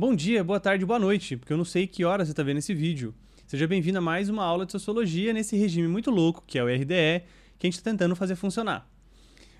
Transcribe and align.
Bom 0.00 0.16
dia, 0.16 0.42
boa 0.42 0.58
tarde, 0.58 0.86
boa 0.86 0.98
noite, 0.98 1.36
porque 1.36 1.52
eu 1.52 1.58
não 1.58 1.64
sei 1.64 1.86
que 1.86 2.06
hora 2.06 2.24
você 2.24 2.30
está 2.30 2.42
vendo 2.42 2.56
esse 2.56 2.72
vídeo. 2.72 3.14
Seja 3.46 3.66
bem-vindo 3.66 3.98
a 3.98 4.00
mais 4.00 4.30
uma 4.30 4.42
aula 4.42 4.64
de 4.64 4.72
Sociologia 4.72 5.30
nesse 5.34 5.58
regime 5.58 5.86
muito 5.86 6.10
louco, 6.10 6.42
que 6.46 6.58
é 6.58 6.64
o 6.64 6.68
RDE, 6.68 7.22
que 7.58 7.66
a 7.66 7.70
gente 7.70 7.74
está 7.74 7.90
tentando 7.90 8.16
fazer 8.16 8.34
funcionar. 8.34 8.90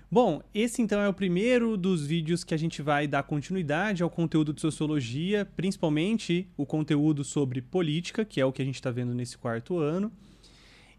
Bom, 0.09 0.41
esse 0.51 0.81
então 0.81 0.99
é 0.99 1.07
o 1.07 1.13
primeiro 1.13 1.77
dos 1.77 2.07
vídeos 2.07 2.43
que 2.43 2.55
a 2.55 2.57
gente 2.57 2.81
vai 2.81 3.05
dar 3.07 3.21
continuidade 3.21 4.01
ao 4.01 4.09
conteúdo 4.09 4.51
de 4.51 4.61
Sociologia, 4.61 5.47
principalmente 5.55 6.47
o 6.57 6.65
conteúdo 6.65 7.23
sobre 7.23 7.61
política, 7.61 8.25
que 8.25 8.41
é 8.41 8.45
o 8.45 8.51
que 8.51 8.63
a 8.63 8.65
gente 8.65 8.77
está 8.77 8.89
vendo 8.89 9.13
nesse 9.13 9.37
quarto 9.37 9.77
ano. 9.77 10.11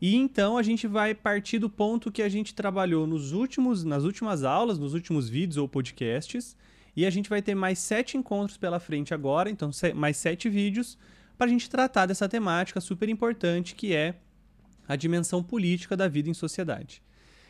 E 0.00 0.14
então 0.14 0.56
a 0.56 0.62
gente 0.62 0.86
vai 0.86 1.16
partir 1.16 1.58
do 1.58 1.68
ponto 1.68 2.12
que 2.12 2.22
a 2.22 2.28
gente 2.28 2.54
trabalhou 2.54 3.08
nos 3.08 3.32
últimos, 3.32 3.82
nas 3.82 4.04
últimas 4.04 4.44
aulas, 4.44 4.78
nos 4.78 4.94
últimos 4.94 5.28
vídeos 5.28 5.56
ou 5.56 5.66
podcasts, 5.66 6.56
e 6.94 7.06
a 7.06 7.10
gente 7.10 7.28
vai 7.28 7.40
ter 7.40 7.54
mais 7.54 7.78
sete 7.78 8.16
encontros 8.16 8.56
pela 8.56 8.78
frente 8.78 9.14
agora, 9.14 9.50
então 9.50 9.70
mais 9.94 10.16
sete 10.16 10.48
vídeos, 10.48 10.98
para 11.36 11.46
a 11.46 11.50
gente 11.50 11.68
tratar 11.68 12.06
dessa 12.06 12.28
temática 12.28 12.80
super 12.80 13.08
importante 13.08 13.74
que 13.74 13.94
é 13.94 14.16
a 14.86 14.96
dimensão 14.96 15.42
política 15.42 15.96
da 15.96 16.08
vida 16.08 16.28
em 16.28 16.34
sociedade. 16.34 17.02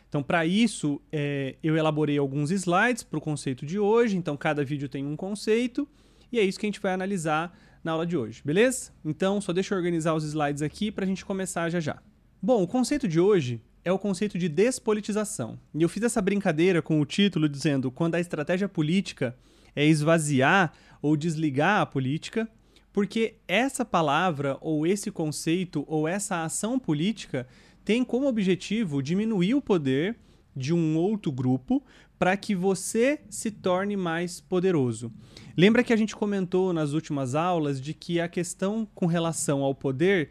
Então, 0.09 0.23
para 0.23 0.45
isso, 0.45 1.01
é, 1.11 1.57
eu 1.63 1.75
elaborei 1.75 2.19
alguns 2.19 2.51
slides 2.51 3.03
para 3.03 3.19
o 3.19 3.21
conceito 3.21 3.65
de 3.65 3.79
hoje. 3.79 4.15
Então, 4.15 4.37
cada 4.37 4.63
vídeo 4.63 4.87
tem 4.87 5.07
um 5.07 5.17
conceito 5.17 5.89
e 6.31 6.39
é 6.39 6.43
isso 6.43 6.61
que 6.61 6.67
a 6.67 6.69
gente 6.69 6.81
vai 6.81 6.93
analisar 6.93 7.59
na 7.83 7.93
aula 7.93 8.07
de 8.07 8.17
hoje, 8.17 8.43
beleza? 8.45 8.93
Então, 9.05 9.41
só 9.41 9.53
deixa 9.53 9.75
eu 9.75 9.79
organizar 9.79 10.15
os 10.15 10.23
slides 10.25 10.63
aqui 10.63 10.93
para 10.93 11.05
a 11.05 11.09
gente 11.09 11.25
começar 11.25 11.69
já 11.71 11.81
já. 11.81 12.01
Bom, 12.41 12.63
o 12.63 12.67
conceito 12.67 13.09
de 13.09 13.19
hoje 13.19 13.63
é 13.85 13.93
o 13.93 13.99
conceito 13.99 14.39
de 14.39 14.49
despolitização. 14.49 15.59
E 15.75 15.83
eu 15.83 15.89
fiz 15.89 16.03
essa 16.03 16.23
brincadeira 16.23 16.81
com 16.81 17.01
o 17.01 17.05
título 17.05 17.49
dizendo 17.49 17.91
quando 17.91 18.15
a 18.15 18.21
estratégia 18.21 18.69
política 18.69 19.37
é 19.75 19.85
esvaziar 19.85 20.73
ou 21.01 21.17
desligar 21.17 21.81
a 21.81 21.87
política, 21.87 22.49
porque 22.93 23.37
essa 23.49 23.85
palavra 23.85 24.57
ou 24.61 24.87
esse 24.87 25.11
conceito 25.11 25.85
ou 25.89 26.07
essa 26.07 26.45
ação 26.45 26.79
política 26.79 27.47
tem 27.85 28.05
como 28.05 28.29
objetivo 28.29 29.03
diminuir 29.03 29.55
o 29.55 29.63
poder 29.63 30.17
de 30.55 30.73
um 30.73 30.97
outro 30.97 31.33
grupo 31.33 31.83
para 32.19 32.37
que 32.37 32.55
você 32.55 33.21
se 33.29 33.51
torne 33.51 33.97
mais 33.97 34.41
poderoso. 34.41 35.11
Lembra 35.57 35.83
que 35.83 35.93
a 35.93 35.97
gente 35.97 36.15
comentou 36.15 36.73
nas 36.73 36.93
últimas 36.93 37.35
aulas 37.35 37.81
de 37.81 37.93
que 37.93 38.21
a 38.21 38.29
questão 38.29 38.87
com 38.95 39.07
relação 39.07 39.63
ao 39.63 39.75
poder 39.75 40.31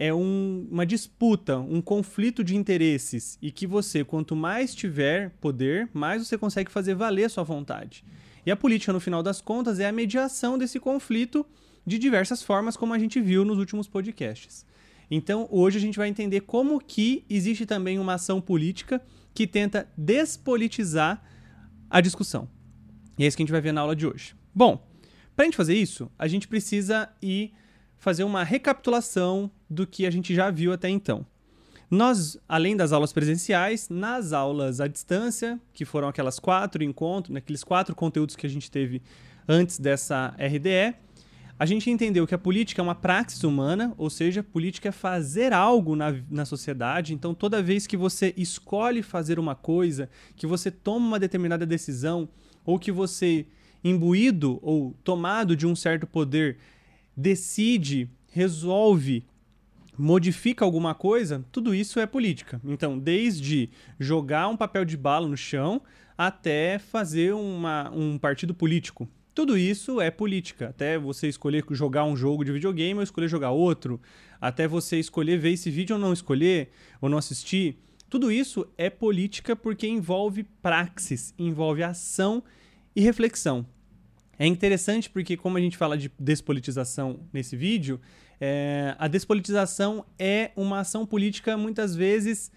é 0.00 0.14
um, 0.14 0.66
uma 0.70 0.86
disputa, 0.86 1.58
um 1.58 1.82
conflito 1.82 2.42
de 2.42 2.56
interesses 2.56 3.36
e 3.42 3.50
que 3.50 3.66
você, 3.66 4.02
quanto 4.02 4.34
mais 4.34 4.74
tiver 4.74 5.28
poder, 5.42 5.90
mais 5.92 6.26
você 6.26 6.38
consegue 6.38 6.70
fazer 6.70 6.94
valer 6.94 7.28
sua 7.28 7.44
vontade. 7.44 8.02
E 8.46 8.50
a 8.50 8.56
política, 8.56 8.94
no 8.94 8.98
final 8.98 9.22
das 9.22 9.42
contas, 9.42 9.78
é 9.78 9.86
a 9.86 9.92
mediação 9.92 10.56
desse 10.56 10.80
conflito 10.80 11.44
de 11.86 11.98
diversas 11.98 12.42
formas, 12.42 12.78
como 12.78 12.94
a 12.94 12.98
gente 12.98 13.20
viu 13.20 13.44
nos 13.44 13.58
últimos 13.58 13.86
podcasts. 13.86 14.64
Então, 15.10 15.46
hoje 15.50 15.76
a 15.76 15.80
gente 15.82 15.98
vai 15.98 16.08
entender 16.08 16.40
como 16.40 16.80
que 16.80 17.22
existe 17.28 17.66
também 17.66 17.98
uma 17.98 18.14
ação 18.14 18.40
política 18.40 19.02
que 19.34 19.46
tenta 19.46 19.86
despolitizar 19.98 21.22
a 21.90 22.00
discussão. 22.00 22.48
E 23.18 23.24
é 23.24 23.26
isso 23.26 23.36
que 23.36 23.42
a 23.42 23.44
gente 23.44 23.52
vai 23.52 23.60
ver 23.60 23.72
na 23.72 23.82
aula 23.82 23.94
de 23.94 24.06
hoje. 24.06 24.34
Bom, 24.54 24.82
para 25.36 25.44
a 25.44 25.46
gente 25.46 25.58
fazer 25.58 25.74
isso, 25.74 26.10
a 26.18 26.26
gente 26.26 26.48
precisa 26.48 27.06
ir 27.20 27.52
fazer 28.00 28.24
uma 28.24 28.42
recapitulação 28.42 29.50
do 29.68 29.86
que 29.86 30.06
a 30.06 30.10
gente 30.10 30.34
já 30.34 30.50
viu 30.50 30.72
até 30.72 30.88
então. 30.88 31.24
Nós, 31.90 32.38
além 32.48 32.76
das 32.76 32.92
aulas 32.92 33.12
presenciais, 33.12 33.88
nas 33.88 34.32
aulas 34.32 34.80
à 34.80 34.86
distância, 34.86 35.60
que 35.72 35.84
foram 35.84 36.08
aquelas 36.08 36.38
quatro 36.38 36.82
encontros, 36.82 37.34
naqueles 37.34 37.62
quatro 37.62 37.94
conteúdos 37.94 38.36
que 38.36 38.46
a 38.46 38.50
gente 38.50 38.70
teve 38.70 39.02
antes 39.46 39.78
dessa 39.78 40.34
RDE, 40.38 40.94
a 41.58 41.66
gente 41.66 41.90
entendeu 41.90 42.26
que 42.26 42.34
a 42.34 42.38
política 42.38 42.80
é 42.80 42.82
uma 42.82 42.94
praxis 42.94 43.44
humana, 43.44 43.92
ou 43.98 44.08
seja, 44.08 44.42
política 44.42 44.88
é 44.88 44.92
fazer 44.92 45.52
algo 45.52 45.94
na, 45.94 46.14
na 46.30 46.46
sociedade. 46.46 47.12
Então, 47.12 47.34
toda 47.34 47.62
vez 47.62 47.86
que 47.86 47.98
você 47.98 48.32
escolhe 48.34 49.02
fazer 49.02 49.38
uma 49.38 49.54
coisa, 49.54 50.08
que 50.36 50.46
você 50.46 50.70
toma 50.70 51.06
uma 51.06 51.18
determinada 51.18 51.66
decisão, 51.66 52.30
ou 52.64 52.78
que 52.78 52.90
você, 52.90 53.46
imbuído 53.84 54.58
ou 54.62 54.94
tomado 55.04 55.54
de 55.54 55.66
um 55.66 55.76
certo 55.76 56.06
poder, 56.06 56.56
decide, 57.20 58.08
resolve, 58.32 59.24
modifica 59.96 60.64
alguma 60.64 60.94
coisa, 60.94 61.44
tudo 61.52 61.74
isso 61.74 62.00
é 62.00 62.06
política. 62.06 62.60
Então, 62.64 62.98
desde 62.98 63.68
jogar 63.98 64.48
um 64.48 64.56
papel 64.56 64.84
de 64.84 64.96
bala 64.96 65.28
no 65.28 65.36
chão 65.36 65.82
até 66.16 66.78
fazer 66.78 67.34
uma, 67.34 67.90
um 67.90 68.18
partido 68.18 68.54
político. 68.54 69.08
Tudo 69.34 69.56
isso 69.56 70.00
é 70.00 70.10
política. 70.10 70.68
Até 70.68 70.98
você 70.98 71.28
escolher 71.28 71.64
jogar 71.70 72.04
um 72.04 72.16
jogo 72.16 72.44
de 72.44 72.52
videogame 72.52 72.98
ou 72.98 73.02
escolher 73.02 73.28
jogar 73.28 73.50
outro. 73.50 74.00
Até 74.40 74.66
você 74.66 74.98
escolher 74.98 75.38
ver 75.38 75.52
esse 75.52 75.70
vídeo 75.70 75.96
ou 75.96 76.00
não 76.00 76.12
escolher, 76.12 76.70
ou 77.00 77.08
não 77.08 77.18
assistir. 77.18 77.78
Tudo 78.08 78.32
isso 78.32 78.66
é 78.76 78.90
política 78.90 79.54
porque 79.54 79.86
envolve 79.86 80.44
praxis, 80.60 81.32
envolve 81.38 81.82
ação 81.82 82.42
e 82.94 83.00
reflexão. 83.00 83.64
É 84.40 84.46
interessante 84.46 85.10
porque, 85.10 85.36
como 85.36 85.58
a 85.58 85.60
gente 85.60 85.76
fala 85.76 85.98
de 85.98 86.10
despolitização 86.18 87.20
nesse 87.30 87.54
vídeo, 87.54 88.00
é, 88.40 88.96
a 88.98 89.06
despolitização 89.06 90.02
é 90.18 90.50
uma 90.56 90.80
ação 90.80 91.04
política 91.04 91.58
muitas 91.58 91.94
vezes 91.94 92.50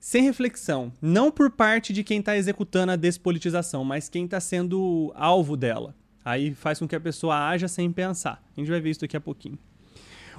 sem 0.00 0.24
reflexão. 0.24 0.92
Não 1.00 1.30
por 1.30 1.48
parte 1.48 1.92
de 1.92 2.02
quem 2.02 2.18
está 2.18 2.36
executando 2.36 2.90
a 2.90 2.96
despolitização, 2.96 3.84
mas 3.84 4.08
quem 4.08 4.24
está 4.24 4.40
sendo 4.40 5.12
alvo 5.14 5.56
dela. 5.56 5.94
Aí 6.24 6.56
faz 6.56 6.80
com 6.80 6.88
que 6.88 6.96
a 6.96 7.00
pessoa 7.00 7.50
haja 7.50 7.68
sem 7.68 7.92
pensar. 7.92 8.42
A 8.56 8.60
gente 8.60 8.68
vai 8.68 8.80
ver 8.80 8.90
isso 8.90 9.02
daqui 9.02 9.16
a 9.16 9.20
pouquinho. 9.20 9.56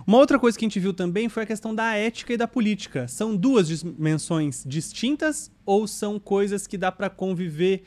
Uma 0.06 0.18
outra 0.18 0.38
coisa 0.38 0.60
que 0.60 0.66
a 0.66 0.68
gente 0.68 0.82
viu 0.82 0.94
também 0.94 1.30
foi 1.30 1.44
a 1.44 1.46
questão 1.46 1.74
da 1.74 1.96
ética 1.96 2.34
e 2.34 2.38
da 2.38 2.46
política. 2.46 3.08
São 3.08 3.38
duas 3.38 3.70
dimensões 3.70 4.66
distintas 4.68 5.50
ou 5.66 5.88
são 5.88 6.20
coisas 6.20 6.68
que 6.68 6.78
dá 6.78 6.92
para 6.92 7.10
conviver 7.10 7.84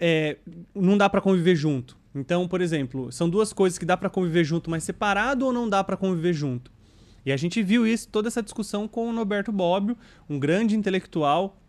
é, 0.00 0.38
não 0.74 0.96
dá 0.96 1.08
para 1.08 1.20
conviver 1.20 1.54
junto. 1.54 1.96
Então, 2.14 2.46
por 2.46 2.60
exemplo, 2.60 3.10
são 3.10 3.28
duas 3.28 3.52
coisas 3.52 3.78
que 3.78 3.84
dá 3.84 3.96
para 3.96 4.08
conviver 4.08 4.44
junto, 4.44 4.70
mas 4.70 4.84
separado 4.84 5.46
ou 5.46 5.52
não 5.52 5.68
dá 5.68 5.82
para 5.82 5.96
conviver 5.96 6.32
junto. 6.32 6.70
E 7.26 7.32
a 7.32 7.36
gente 7.36 7.62
viu 7.62 7.86
isso, 7.86 8.08
toda 8.08 8.28
essa 8.28 8.42
discussão 8.42 8.86
com 8.86 9.08
o 9.08 9.12
Norberto 9.12 9.50
Bobbio, 9.50 9.96
um 10.28 10.38
grande 10.38 10.76
intelectual 10.76 11.60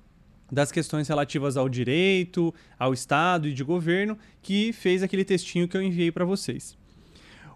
das 0.51 0.71
questões 0.71 1.07
relativas 1.07 1.57
ao 1.57 1.67
direito, 1.67 2.53
ao 2.77 2.93
Estado 2.93 3.47
e 3.47 3.53
de 3.53 3.63
governo, 3.63 4.17
que 4.41 4.71
fez 4.73 5.01
aquele 5.01 5.25
textinho 5.25 5.67
que 5.67 5.75
eu 5.75 5.81
enviei 5.81 6.11
para 6.11 6.25
vocês. 6.25 6.77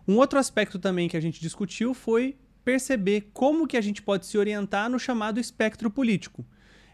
Um 0.07 0.17
outro 0.17 0.39
aspecto 0.39 0.79
também 0.79 1.07
que 1.07 1.17
a 1.17 1.21
gente 1.21 1.39
discutiu 1.39 1.93
foi 1.93 2.35
perceber 2.63 3.29
como 3.33 3.67
que 3.67 3.77
a 3.77 3.81
gente 3.81 4.01
pode 4.01 4.25
se 4.25 4.37
orientar 4.37 4.89
no 4.89 4.97
chamado 4.97 5.39
espectro 5.39 5.89
político. 5.91 6.43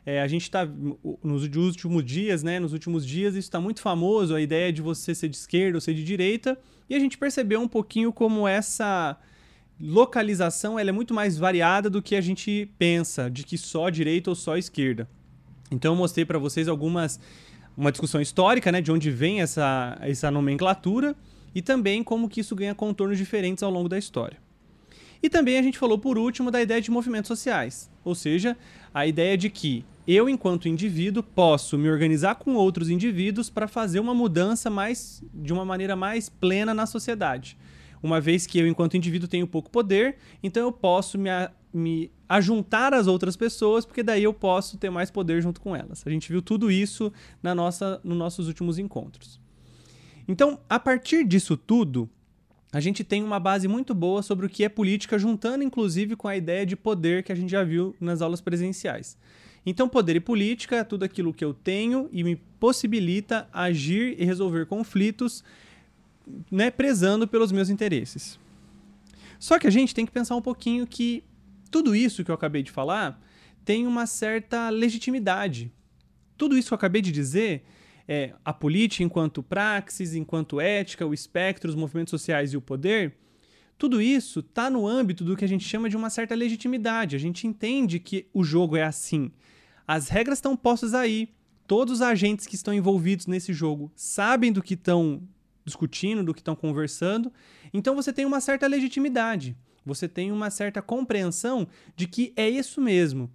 É, 0.05 0.21
a 0.21 0.27
gente 0.27 0.43
está 0.43 0.67
nos 1.23 1.43
últimos 1.43 2.05
dias, 2.05 2.43
né? 2.43 2.59
Nos 2.59 2.73
últimos 2.73 3.05
dias 3.05 3.33
isso 3.33 3.47
está 3.47 3.59
muito 3.59 3.81
famoso, 3.81 4.35
a 4.35 4.41
ideia 4.41 4.71
de 4.71 4.81
você 4.81 5.15
ser 5.15 5.29
de 5.29 5.35
esquerda 5.35 5.77
ou 5.77 5.81
ser 5.81 5.95
de 5.95 6.03
direita, 6.03 6.57
e 6.87 6.93
a 6.93 6.99
gente 6.99 7.17
percebeu 7.17 7.59
um 7.59 7.67
pouquinho 7.67 8.13
como 8.13 8.47
essa 8.47 9.17
localização 9.79 10.79
ela 10.79 10.89
é 10.89 10.93
muito 10.93 11.13
mais 11.13 11.37
variada 11.37 11.89
do 11.89 12.01
que 12.01 12.15
a 12.15 12.21
gente 12.21 12.69
pensa, 12.77 13.29
de 13.29 13.43
que 13.43 13.57
só 13.57 13.89
direita 13.89 14.29
ou 14.29 14.35
só 14.35 14.57
esquerda. 14.57 15.09
Então 15.71 15.93
eu 15.93 15.97
mostrei 15.97 16.23
para 16.23 16.37
vocês 16.37 16.67
algumas 16.67 17.19
uma 17.75 17.91
discussão 17.91 18.21
histórica, 18.21 18.71
né, 18.71 18.79
de 18.79 18.91
onde 18.91 19.11
vem 19.11 19.41
essa, 19.41 19.97
essa 19.99 20.31
nomenclatura 20.31 21.13
e 21.53 21.61
também 21.61 22.03
como 22.03 22.29
que 22.29 22.39
isso 22.39 22.55
ganha 22.55 22.73
contornos 22.73 23.17
diferentes 23.17 23.63
ao 23.63 23.71
longo 23.71 23.89
da 23.89 23.97
história. 23.97 24.37
E 25.21 25.29
também 25.29 25.57
a 25.57 25.61
gente 25.61 25.77
falou 25.77 25.97
por 25.97 26.17
último 26.17 26.51
da 26.51 26.61
ideia 26.61 26.79
de 26.79 26.91
movimentos 26.91 27.27
sociais, 27.27 27.89
ou 28.03 28.13
seja, 28.15 28.55
a 28.93 29.05
ideia 29.05 29.37
de 29.37 29.49
que 29.49 29.83
eu, 30.07 30.29
enquanto 30.29 30.69
indivíduo, 30.69 31.23
posso 31.23 31.77
me 31.77 31.89
organizar 31.89 32.35
com 32.35 32.53
outros 32.55 32.89
indivíduos 32.89 33.49
para 33.49 33.67
fazer 33.67 33.99
uma 33.99 34.13
mudança 34.13 34.69
mais 34.69 35.23
de 35.33 35.51
uma 35.51 35.65
maneira 35.65 35.95
mais 35.95 36.29
plena 36.29 36.73
na 36.73 36.85
sociedade. 36.85 37.57
Uma 38.03 38.21
vez 38.21 38.45
que 38.45 38.59
eu, 38.59 38.67
enquanto 38.67 38.95
indivíduo, 38.95 39.27
tenho 39.27 39.47
pouco 39.47 39.69
poder, 39.71 40.17
então 40.43 40.61
eu 40.61 40.71
posso 40.71 41.17
me, 41.17 41.29
a, 41.29 41.51
me 41.73 42.11
ajuntar 42.29 42.93
às 42.93 43.07
outras 43.07 43.35
pessoas, 43.35 43.83
porque 43.83 44.03
daí 44.03 44.23
eu 44.23 44.33
posso 44.33 44.77
ter 44.77 44.91
mais 44.91 45.09
poder 45.09 45.41
junto 45.41 45.59
com 45.59 45.75
elas. 45.75 46.03
A 46.05 46.09
gente 46.11 46.31
viu 46.31 46.41
tudo 46.41 46.69
isso 46.69 47.11
na 47.41 47.55
nossa, 47.55 47.99
nos 48.03 48.17
nossos 48.17 48.47
últimos 48.47 48.77
encontros. 48.77 49.39
Então, 50.27 50.59
a 50.69 50.79
partir 50.79 51.25
disso 51.25 51.57
tudo, 51.57 52.07
a 52.71 52.79
gente 52.79 53.03
tem 53.03 53.23
uma 53.23 53.39
base 53.39 53.67
muito 53.67 53.95
boa 53.95 54.21
sobre 54.21 54.45
o 54.45 54.49
que 54.49 54.63
é 54.63 54.69
política, 54.69 55.17
juntando 55.17 55.63
inclusive 55.63 56.15
com 56.15 56.27
a 56.27 56.35
ideia 56.35 56.65
de 56.65 56.75
poder 56.75 57.23
que 57.23 57.31
a 57.31 57.35
gente 57.35 57.49
já 57.49 57.63
viu 57.63 57.95
nas 57.99 58.21
aulas 58.21 58.41
presenciais. 58.41 59.17
Então, 59.65 59.89
poder 59.89 60.15
e 60.15 60.19
política 60.19 60.75
é 60.75 60.83
tudo 60.83 61.03
aquilo 61.03 61.33
que 61.33 61.43
eu 61.43 61.53
tenho 61.53 62.07
e 62.11 62.23
me 62.23 62.35
possibilita 62.59 63.49
agir 63.51 64.15
e 64.19 64.23
resolver 64.23 64.65
conflitos, 64.67 65.43
né, 66.51 66.69
prezando 66.69 67.27
pelos 67.27 67.51
meus 67.51 67.69
interesses. 67.69 68.39
Só 69.39 69.57
que 69.57 69.67
a 69.67 69.71
gente 69.71 69.93
tem 69.93 70.05
que 70.05 70.11
pensar 70.11 70.35
um 70.35 70.41
pouquinho 70.41 70.85
que 70.85 71.23
tudo 71.71 71.95
isso 71.95 72.23
que 72.23 72.31
eu 72.31 72.35
acabei 72.35 72.63
de 72.63 72.71
falar 72.71 73.21
tem 73.63 73.87
uma 73.87 74.05
certa 74.05 74.69
legitimidade. 74.69 75.71
Tudo 76.37 76.57
isso 76.57 76.67
que 76.67 76.73
eu 76.73 76.77
acabei 76.77 77.01
de 77.01 77.11
dizer 77.11 77.63
é, 78.07 78.33
a 78.43 78.53
política 78.53 79.03
enquanto 79.03 79.41
praxis, 79.41 80.13
enquanto 80.13 80.61
ética, 80.61 81.05
o 81.05 81.13
espectro, 81.13 81.69
os 81.69 81.75
movimentos 81.75 82.11
sociais 82.11 82.53
e 82.53 82.57
o 82.57 82.61
poder, 82.61 83.15
tudo 83.77 84.01
isso 84.01 84.39
está 84.39 84.69
no 84.69 84.87
âmbito 84.87 85.23
do 85.23 85.35
que 85.35 85.43
a 85.43 85.47
gente 85.47 85.67
chama 85.67 85.89
de 85.89 85.97
uma 85.97 86.09
certa 86.09 86.35
legitimidade. 86.35 87.15
A 87.15 87.19
gente 87.19 87.45
entende 87.47 87.99
que 87.99 88.27
o 88.33 88.43
jogo 88.43 88.77
é 88.77 88.83
assim. 88.83 89.31
As 89.87 90.09
regras 90.09 90.37
estão 90.37 90.55
postas 90.55 90.93
aí. 90.93 91.29
Todos 91.67 91.95
os 91.95 92.01
agentes 92.01 92.45
que 92.45 92.55
estão 92.55 92.73
envolvidos 92.73 93.27
nesse 93.27 93.53
jogo 93.53 93.91
sabem 93.95 94.51
do 94.51 94.61
que 94.61 94.75
estão 94.75 95.21
discutindo, 95.63 96.23
do 96.23 96.33
que 96.33 96.41
estão 96.41 96.55
conversando. 96.55 97.31
Então 97.73 97.95
você 97.95 98.13
tem 98.13 98.25
uma 98.25 98.39
certa 98.39 98.67
legitimidade. 98.67 99.57
Você 99.85 100.07
tem 100.07 100.31
uma 100.31 100.49
certa 100.49 100.81
compreensão 100.81 101.67
de 101.95 102.07
que 102.07 102.33
é 102.35 102.49
isso 102.49 102.81
mesmo 102.81 103.31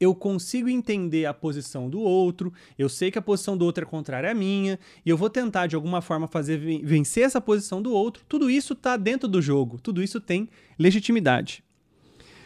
eu 0.00 0.14
consigo 0.14 0.68
entender 0.68 1.24
a 1.24 1.34
posição 1.34 1.88
do 1.88 2.00
outro, 2.00 2.52
eu 2.78 2.88
sei 2.88 3.10
que 3.10 3.18
a 3.18 3.22
posição 3.22 3.56
do 3.56 3.64
outro 3.64 3.84
é 3.84 3.86
contrária 3.86 4.30
à 4.30 4.34
minha, 4.34 4.78
e 5.04 5.10
eu 5.10 5.16
vou 5.16 5.30
tentar 5.30 5.66
de 5.66 5.76
alguma 5.76 6.00
forma 6.00 6.26
fazer 6.26 6.58
vencer 6.84 7.24
essa 7.24 7.40
posição 7.40 7.80
do 7.80 7.92
outro. 7.92 8.24
Tudo 8.28 8.50
isso 8.50 8.72
está 8.72 8.96
dentro 8.96 9.28
do 9.28 9.40
jogo, 9.40 9.80
tudo 9.80 10.02
isso 10.02 10.20
tem 10.20 10.48
legitimidade. 10.78 11.62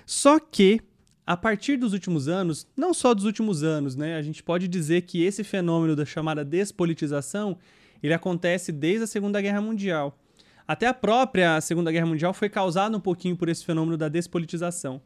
Só 0.07 0.39
que 0.39 0.81
a 1.29 1.37
partir 1.37 1.77
dos 1.77 1.93
últimos 1.93 2.27
anos, 2.27 2.67
não 2.75 2.95
só 2.95 3.13
dos 3.13 3.27
últimos 3.27 3.63
anos, 3.63 3.95
né, 3.95 4.17
a 4.17 4.23
gente 4.23 4.43
pode 4.43 4.67
dizer 4.67 5.03
que 5.03 5.23
esse 5.23 5.45
fenômeno 5.45 5.95
da 5.95 6.07
chamada 6.07 6.43
despolitização, 6.43 7.59
ele 8.03 8.15
acontece 8.15 8.73
desde 8.73 9.05
a 9.05 9.07
Segunda 9.07 9.39
Guerra 9.39 9.61
Mundial. 9.61 10.19
Até 10.67 10.87
a 10.87 10.95
própria 10.95 11.61
Segunda 11.61 11.93
Guerra 11.93 12.07
Mundial 12.07 12.33
foi 12.33 12.49
causada 12.49 12.97
um 12.97 13.01
pouquinho 13.01 13.37
por 13.37 13.51
esse 13.51 13.63
fenômeno 13.63 13.99
da 13.99 14.09
despolitização. 14.09 15.03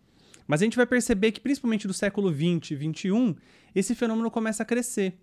Mas 0.47 0.63
a 0.63 0.65
gente 0.65 0.77
vai 0.77 0.87
perceber 0.87 1.33
que, 1.33 1.41
principalmente 1.41 1.89
do 1.89 1.93
século 1.93 2.33
XX 2.33 2.71
e 2.71 2.77
XXI, 2.77 3.37
esse 3.75 3.93
fenômeno 3.93 4.31
começa 4.31 4.63
a 4.63 4.67
crescer. 4.67 5.19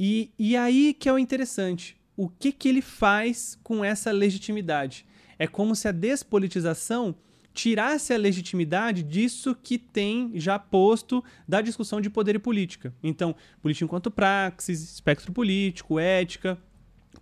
E, 0.00 0.30
e 0.38 0.56
aí 0.56 0.94
que 0.94 1.10
é 1.10 1.12
o 1.12 1.18
interessante. 1.18 1.94
O 2.16 2.30
que, 2.30 2.52
que 2.52 2.70
ele 2.70 2.80
faz 2.80 3.58
com 3.62 3.84
essa 3.84 4.10
legitimidade? 4.12 5.04
É 5.38 5.46
como 5.46 5.76
se 5.76 5.86
a 5.86 5.92
despolitização 5.92 7.14
tirasse 7.56 8.12
a 8.12 8.18
legitimidade 8.18 9.02
disso 9.02 9.56
que 9.60 9.78
tem 9.78 10.32
já 10.34 10.58
posto 10.58 11.24
da 11.48 11.62
discussão 11.62 12.02
de 12.02 12.10
poder 12.10 12.34
e 12.34 12.38
política. 12.38 12.94
Então, 13.02 13.34
política 13.62 13.86
enquanto 13.86 14.10
praxis, 14.10 14.82
espectro 14.82 15.32
político, 15.32 15.98
ética, 15.98 16.58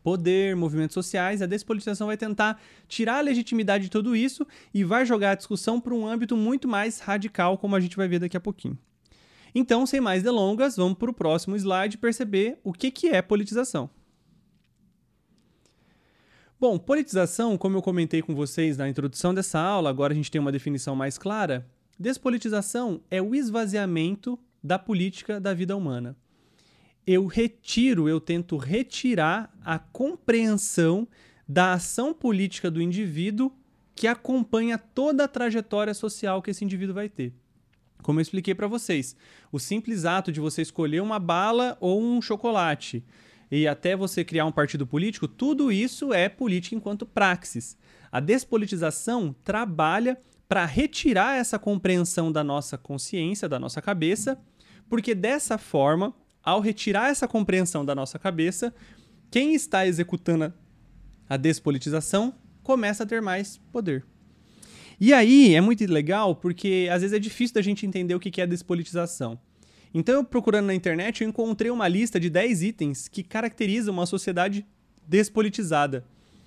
poder, 0.02 0.56
movimentos 0.56 0.92
sociais, 0.92 1.40
a 1.40 1.46
despolitização 1.46 2.08
vai 2.08 2.16
tentar 2.16 2.60
tirar 2.88 3.18
a 3.18 3.20
legitimidade 3.20 3.84
de 3.84 3.90
tudo 3.90 4.16
isso 4.16 4.44
e 4.74 4.82
vai 4.82 5.06
jogar 5.06 5.30
a 5.30 5.34
discussão 5.36 5.80
para 5.80 5.94
um 5.94 6.04
âmbito 6.04 6.36
muito 6.36 6.66
mais 6.66 6.98
radical, 6.98 7.56
como 7.56 7.76
a 7.76 7.80
gente 7.80 7.96
vai 7.96 8.08
ver 8.08 8.18
daqui 8.18 8.36
a 8.36 8.40
pouquinho. 8.40 8.76
Então, 9.54 9.86
sem 9.86 10.00
mais 10.00 10.24
delongas, 10.24 10.76
vamos 10.76 10.98
para 10.98 11.12
o 11.12 11.14
próximo 11.14 11.54
slide 11.54 11.96
perceber 11.96 12.58
o 12.64 12.72
que, 12.72 12.90
que 12.90 13.06
é 13.06 13.22
politização. 13.22 13.88
Bom, 16.64 16.78
politização, 16.78 17.58
como 17.58 17.76
eu 17.76 17.82
comentei 17.82 18.22
com 18.22 18.34
vocês 18.34 18.78
na 18.78 18.88
introdução 18.88 19.34
dessa 19.34 19.60
aula, 19.60 19.90
agora 19.90 20.14
a 20.14 20.16
gente 20.16 20.30
tem 20.30 20.40
uma 20.40 20.50
definição 20.50 20.96
mais 20.96 21.18
clara. 21.18 21.68
Despolitização 21.98 23.02
é 23.10 23.20
o 23.20 23.34
esvaziamento 23.34 24.38
da 24.62 24.78
política 24.78 25.38
da 25.38 25.52
vida 25.52 25.76
humana 25.76 26.16
eu 27.06 27.26
retiro, 27.26 28.08
eu 28.08 28.20
tento 28.20 28.56
retirar 28.56 29.52
a 29.62 29.78
compreensão 29.78 31.06
da 31.46 31.74
ação 31.74 32.14
política 32.14 32.70
do 32.70 32.80
indivíduo 32.80 33.52
que 33.94 34.06
acompanha 34.06 34.78
toda 34.78 35.24
a 35.24 35.28
trajetória 35.28 35.92
social 35.92 36.40
que 36.40 36.50
esse 36.50 36.64
indivíduo 36.64 36.94
vai 36.94 37.08
ter. 37.08 37.32
Como 38.02 38.18
eu 38.18 38.22
expliquei 38.22 38.54
para 38.54 38.66
vocês, 38.66 39.14
o 39.52 39.58
simples 39.58 40.04
ato 40.04 40.32
de 40.32 40.40
você 40.40 40.62
escolher 40.62 41.00
uma 41.00 41.18
bala 41.18 41.76
ou 41.80 42.02
um 42.02 42.20
chocolate 42.20 43.04
e 43.56 43.68
até 43.68 43.94
você 43.94 44.24
criar 44.24 44.46
um 44.46 44.52
partido 44.52 44.86
político, 44.86 45.28
tudo 45.28 45.70
isso 45.70 46.12
é 46.12 46.28
política 46.28 46.74
enquanto 46.74 47.06
praxis. 47.06 47.76
A 48.10 48.18
despolitização 48.18 49.34
trabalha 49.44 50.18
para 50.48 50.64
retirar 50.64 51.36
essa 51.36 51.58
compreensão 51.58 52.32
da 52.32 52.42
nossa 52.42 52.76
consciência, 52.76 53.48
da 53.48 53.58
nossa 53.58 53.80
cabeça, 53.80 54.38
porque 54.88 55.14
dessa 55.14 55.56
forma 55.56 56.12
ao 56.42 56.60
retirar 56.60 57.10
essa 57.10 57.28
compreensão 57.28 57.84
da 57.84 57.94
nossa 57.94 58.18
cabeça, 58.18 58.74
quem 59.30 59.54
está 59.54 59.86
executando 59.86 60.52
a 61.28 61.36
despolitização 61.36 62.34
começa 62.62 63.04
a 63.04 63.06
ter 63.06 63.22
mais 63.22 63.58
poder. 63.72 64.04
E 65.00 65.12
aí 65.12 65.54
é 65.54 65.60
muito 65.60 65.84
legal 65.86 66.34
porque 66.34 66.88
às 66.90 67.02
vezes 67.02 67.16
é 67.16 67.18
difícil 67.18 67.54
da 67.54 67.62
gente 67.62 67.86
entender 67.86 68.14
o 68.14 68.20
que 68.20 68.40
é 68.40 68.46
despolitização. 68.46 69.38
Então, 69.94 70.16
eu 70.16 70.24
procurando 70.24 70.66
na 70.66 70.74
internet, 70.74 71.22
eu 71.22 71.28
encontrei 71.28 71.70
uma 71.70 71.86
lista 71.86 72.18
de 72.18 72.28
10 72.28 72.62
itens 72.64 73.06
que 73.06 73.22
caracterizam 73.22 73.94
uma 73.94 74.06
sociedade 74.06 74.66
despolitizada. 75.06 76.04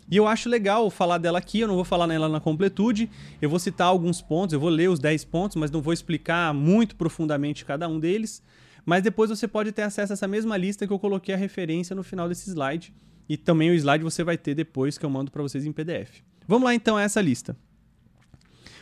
E 0.10 0.18
eu 0.18 0.28
acho 0.28 0.50
legal 0.50 0.90
falar 0.90 1.18
dela 1.18 1.38
aqui, 1.38 1.62
eu 1.62 1.68
não 1.68 1.76
vou 1.76 1.86
falar 1.86 2.08
nela 2.08 2.28
na 2.28 2.40
completude, 2.40 3.10
eu 3.42 3.50
vou 3.50 3.60
citar 3.60 3.88
alguns 3.88 4.22
pontos, 4.22 4.54
eu 4.54 4.60
vou 4.60 4.70
ler 4.70 4.90
os 4.90 5.00
10 5.00 5.26
pontos, 5.26 5.56
mas 5.56 5.72
não 5.72 5.82
vou 5.82 5.94
explicar 5.94 6.54
muito 6.54 6.96
profundamente 6.96 7.66
cada 7.66 7.88
um 7.88 8.00
deles. 8.00 8.44
Mas 8.86 9.04
depois 9.04 9.30
você 9.30 9.48
pode 9.48 9.72
ter 9.72 9.82
acesso 9.82 10.14
a 10.14 10.16
essa 10.16 10.28
mesma 10.28 10.56
lista 10.56 10.88
que 10.88 10.94
eu 10.94 11.00
coloquei 11.00 11.36
a 11.36 11.38
referência 11.38 11.96
no 11.96 12.04
final 12.04 12.30
desse 12.30 12.50
slide. 12.50 12.94
E 13.28 13.36
também 13.36 13.70
o 13.70 13.74
slide 13.74 14.04
você 14.04 14.24
vai 14.24 14.38
ter 14.38 14.56
depois 14.56 14.98
que 14.98 15.06
eu 15.06 15.10
mando 15.10 15.30
para 15.30 15.44
vocês 15.44 15.66
em 15.66 15.74
PDF. 15.74 16.22
Vamos 16.48 16.64
lá 16.64 16.74
então 16.74 16.96
a 16.96 17.02
essa 17.02 17.20
lista. 17.20 17.58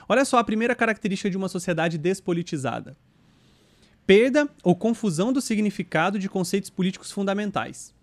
Olha 0.07 0.23
só 0.23 0.37
a 0.37 0.43
primeira 0.43 0.75
característica 0.75 1.29
de 1.29 1.37
uma 1.37 1.49
sociedade 1.49 1.97
despolitizada: 1.97 2.95
perda 4.05 4.49
ou 4.63 4.75
confusão 4.75 5.33
do 5.33 5.41
significado 5.41 6.19
de 6.19 6.29
conceitos 6.29 6.69
políticos 6.69 7.11
fundamentais. 7.11 7.93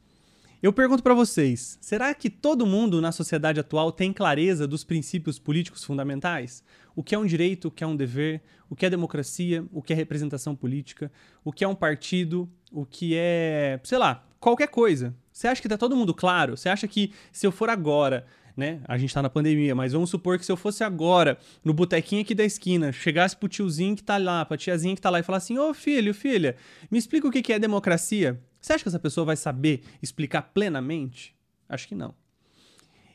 Eu 0.62 0.72
pergunto 0.72 1.02
para 1.02 1.14
vocês: 1.14 1.76
será 1.81 2.14
que 2.14 2.31
todo 2.31 2.66
mundo 2.66 3.00
na 3.00 3.10
sociedade 3.10 3.58
atual 3.58 3.90
tem 3.90 4.12
clareza 4.12 4.66
dos 4.66 4.84
princípios 4.84 5.38
políticos 5.38 5.82
fundamentais? 5.82 6.62
O 6.94 7.02
que 7.02 7.14
é 7.14 7.19
um 7.19 7.26
direito, 7.26 7.69
o 7.69 7.70
que 7.70 7.82
é 7.82 7.87
um 7.87 7.96
dever, 7.96 8.43
o 8.70 8.76
que 8.76 8.87
é 8.87 8.90
democracia, 8.90 9.64
o 9.72 9.82
que 9.82 9.93
é 9.93 9.96
representação 9.96 10.54
política, 10.54 11.10
o 11.44 11.52
que 11.52 11.64
é 11.64 11.69
um 11.69 11.75
partido, 11.75 12.48
o 12.70 12.84
que 12.84 13.16
é, 13.16 13.81
sei 13.82 13.98
lá, 13.98 14.25
qualquer 14.38 14.69
coisa. 14.69 15.14
Você 15.32 15.48
acha 15.48 15.62
que 15.62 15.69
tá 15.69 15.78
todo 15.78 15.96
mundo 15.96 16.14
claro? 16.14 16.56
Você 16.56 16.69
acha 16.69 16.87
que 16.87 17.12
se 17.32 17.46
eu 17.46 17.50
for 17.50 17.69
agora 17.70 18.26
né? 18.56 18.81
A 18.87 18.99
gente 18.99 19.12
tá 19.12 19.22
na 19.22 19.31
pandemia, 19.31 19.75
mas 19.75 19.93
vamos 19.93 20.10
supor 20.10 20.38
que 20.38 20.44
se 20.44 20.52
eu 20.52 20.56
fosse 20.56 20.84
agora, 20.84 21.38
no 21.64 21.72
botequinho 21.72 22.22
aqui 22.22 22.34
da 22.34 22.44
esquina, 22.44 22.93
chegasse 22.93 23.36
pro 23.36 23.48
tiozinho 23.48 23.96
que 23.96 24.03
tá 24.03 24.19
lá, 24.19 24.44
pra 24.44 24.56
tiazinha 24.56 24.94
que 24.94 25.00
tá 25.00 25.10
lá 25.10 25.20
e 25.20 25.22
falasse 25.22 25.53
assim: 25.53 25.58
Ô 25.58 25.72
filho, 25.74 26.15
filha, 26.15 26.56
me 26.91 26.98
explica 26.98 27.27
o 27.27 27.31
que 27.31 27.53
é 27.53 27.58
democracia. 27.58 28.41
Você 28.60 28.74
acha 28.74 28.84
que 28.84 28.88
essa 28.88 28.98
pessoa 28.98 29.24
vai 29.24 29.36
saber 29.36 29.82
explicar 30.03 30.43
plenamente? 30.43 31.34
Acho 31.69 31.88
que 31.88 31.94
não. 31.94 32.15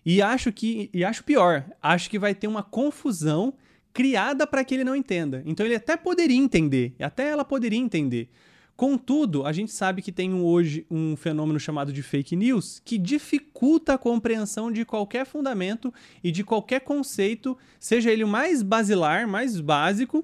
E 0.05 0.21
acho 0.21 0.51
que 0.51 0.89
e 0.93 1.03
acho 1.03 1.23
pior, 1.23 1.65
acho 1.81 2.09
que 2.09 2.19
vai 2.19 2.33
ter 2.33 2.47
uma 2.47 2.63
confusão 2.63 3.53
criada 3.93 4.45
para 4.45 4.63
que 4.63 4.75
ele 4.75 4.83
não 4.83 4.95
entenda. 4.95 5.41
Então 5.45 5.65
ele 5.65 5.75
até 5.75 5.97
poderia 5.97 6.37
entender, 6.37 6.95
até 6.99 7.29
ela 7.29 7.43
poderia 7.43 7.79
entender. 7.79 8.29
Contudo, 8.77 9.43
a 9.43 9.51
gente 9.51 9.71
sabe 9.71 10.03
que 10.03 10.11
tem 10.11 10.31
hoje 10.35 10.85
um 10.91 11.15
fenômeno 11.15 11.59
chamado 11.59 11.91
de 11.91 12.03
fake 12.03 12.35
news 12.35 12.79
que 12.85 12.99
dificulta 12.99 13.95
a 13.95 13.97
compreensão 13.97 14.71
de 14.71 14.85
qualquer 14.85 15.25
fundamento 15.25 15.91
e 16.23 16.31
de 16.31 16.43
qualquer 16.43 16.81
conceito, 16.81 17.57
seja 17.79 18.11
ele 18.11 18.23
o 18.23 18.27
mais 18.27 18.61
basilar, 18.61 19.27
mais 19.27 19.59
básico, 19.59 20.23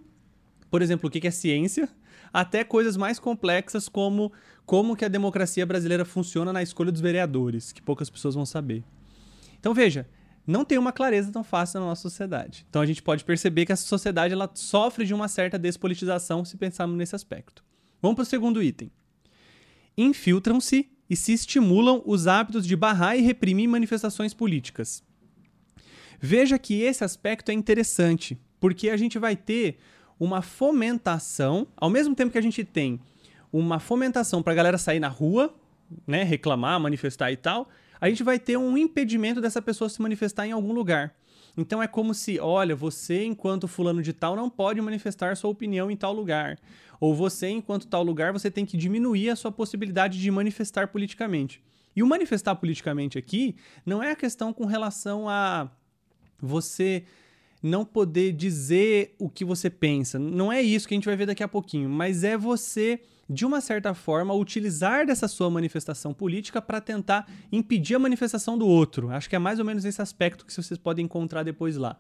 por 0.70 0.84
exemplo, 0.84 1.08
o 1.08 1.12
que 1.12 1.28
é 1.28 1.32
ciência, 1.32 1.90
até 2.32 2.64
coisas 2.64 2.96
mais 2.96 3.18
complexas 3.18 3.90
como 3.90 4.32
como 4.68 4.96
que 4.96 5.04
a 5.04 5.10
democracia 5.10 5.66
brasileira 5.66 6.06
funciona 6.06 6.54
na 6.54 6.62
escolha 6.62 6.92
dos 6.92 7.02
vereadores, 7.02 7.72
que 7.72 7.82
poucas 7.82 8.08
pessoas 8.08 8.36
vão 8.36 8.46
saber. 8.46 8.84
Então 9.60 9.74
veja, 9.74 10.08
não 10.46 10.64
tem 10.64 10.78
uma 10.78 10.92
clareza 10.92 11.32
tão 11.32 11.44
fácil 11.44 11.80
na 11.80 11.88
nossa 11.88 12.04
sociedade. 12.04 12.68
Então 12.70 12.84
a 12.84 12.86
gente 12.86 13.02
pode 13.02 13.24
perceber 13.24 13.66
que 13.66 13.72
essa 13.72 13.88
sociedade 13.88 14.32
ela 14.32 14.50
sofre 14.54 15.06
de 15.06 15.14
uma 15.14 15.28
certa 15.28 15.58
despolitização 15.58 16.46
se 16.46 16.56
pensarmos 16.56 16.96
nesse 16.96 17.16
aspecto. 17.16 17.64
Vamos 18.04 18.16
para 18.18 18.24
o 18.24 18.26
segundo 18.26 18.62
item. 18.62 18.92
Infiltram-se 19.98 20.90
e 21.10 21.16
se 21.16 21.32
estimulam 21.32 22.04
os 22.06 22.28
hábitos 22.28 22.68
de 22.68 22.76
barrar 22.76 23.16
e 23.18 23.22
reprimir 23.22 23.70
manifestações 23.70 24.34
políticas. 24.34 25.02
Veja 26.20 26.60
que 26.60 26.82
esse 26.82 27.02
aspecto 27.02 27.50
é 27.50 27.54
interessante, 27.54 28.38
porque 28.60 28.90
a 28.90 28.98
gente 28.98 29.18
vai 29.18 29.38
ter 29.38 29.78
uma 30.20 30.42
fomentação, 30.42 31.66
ao 31.78 31.90
mesmo 31.90 32.14
tempo 32.14 32.34
que 32.34 32.38
a 32.38 32.42
gente 32.42 32.66
tem 32.66 33.00
uma 33.54 33.80
fomentação 33.80 34.44
para 34.44 34.52
a 34.52 34.56
galera 34.56 34.78
sair 34.78 35.00
na 35.00 35.08
rua, 35.08 35.56
né, 36.06 36.24
reclamar, 36.24 36.82
manifestar 36.82 37.32
e 37.32 37.38
tal, 37.38 37.70
a 38.02 38.10
gente 38.10 38.22
vai 38.22 38.38
ter 38.38 38.58
um 38.58 38.78
impedimento 38.78 39.40
dessa 39.40 39.62
pessoa 39.62 39.88
se 39.90 40.02
manifestar 40.02 40.46
em 40.46 40.52
algum 40.52 40.74
lugar. 40.74 41.16
Então 41.56 41.82
é 41.82 41.88
como 41.88 42.14
se, 42.14 42.40
olha, 42.40 42.76
você 42.76 43.24
enquanto 43.24 43.68
fulano 43.68 44.02
de 44.02 44.12
tal 44.12 44.36
não 44.36 44.50
pode 44.50 44.82
manifestar 44.82 45.38
sua 45.38 45.52
opinião 45.52 45.90
em 45.90 45.96
tal 45.96 46.12
lugar, 46.12 46.58
ou 47.04 47.14
você 47.14 47.50
enquanto 47.50 47.86
tal 47.86 48.02
lugar 48.02 48.32
você 48.32 48.50
tem 48.50 48.66
que 48.66 48.78
diminuir 48.78 49.30
a 49.30 49.36
sua 49.36 49.52
possibilidade 49.52 50.22
de 50.22 50.32
manifestar 50.32 50.88
politicamente. 50.88 51.62
E 51.94 52.02
o 52.02 52.08
manifestar 52.08 52.56
politicamente 52.56 53.18
aqui 53.18 53.58
não 53.86 54.02
é 54.02 54.12
a 54.12 54.16
questão 54.16 54.54
com 54.54 54.66
relação 54.66 55.28
a 55.28 55.70
você 56.42 57.04
não 57.62 57.84
poder 57.84 58.32
dizer 58.32 59.16
o 59.20 59.30
que 59.30 59.44
você 59.44 59.70
pensa. 59.70 60.18
Não 60.18 60.50
é 60.50 60.62
isso 60.62 60.88
que 60.88 60.94
a 60.94 60.98
gente 60.98 61.06
vai 61.06 61.18
ver 61.18 61.26
daqui 61.26 61.44
a 61.44 61.48
pouquinho, 61.48 61.90
mas 61.90 62.24
é 62.24 62.38
você 62.38 63.02
de 63.30 63.46
uma 63.46 63.60
certa 63.60 63.94
forma, 63.94 64.34
utilizar 64.34 65.06
dessa 65.06 65.28
sua 65.28 65.50
manifestação 65.50 66.14
política 66.14 66.62
para 66.62 66.80
tentar 66.80 67.30
impedir 67.52 67.96
a 67.96 68.00
manifestação 68.00 68.58
do 68.58 68.66
outro. 68.66 69.10
Acho 69.10 69.30
que 69.30 69.36
é 69.36 69.40
mais 69.40 69.60
ou 69.60 69.66
menos 69.66 69.84
esse 69.84 70.02
aspecto 70.02 70.46
que 70.46 70.54
vocês 70.54 70.78
podem 70.78 71.04
encontrar 71.04 71.44
depois 71.44 71.76
lá. 71.76 71.98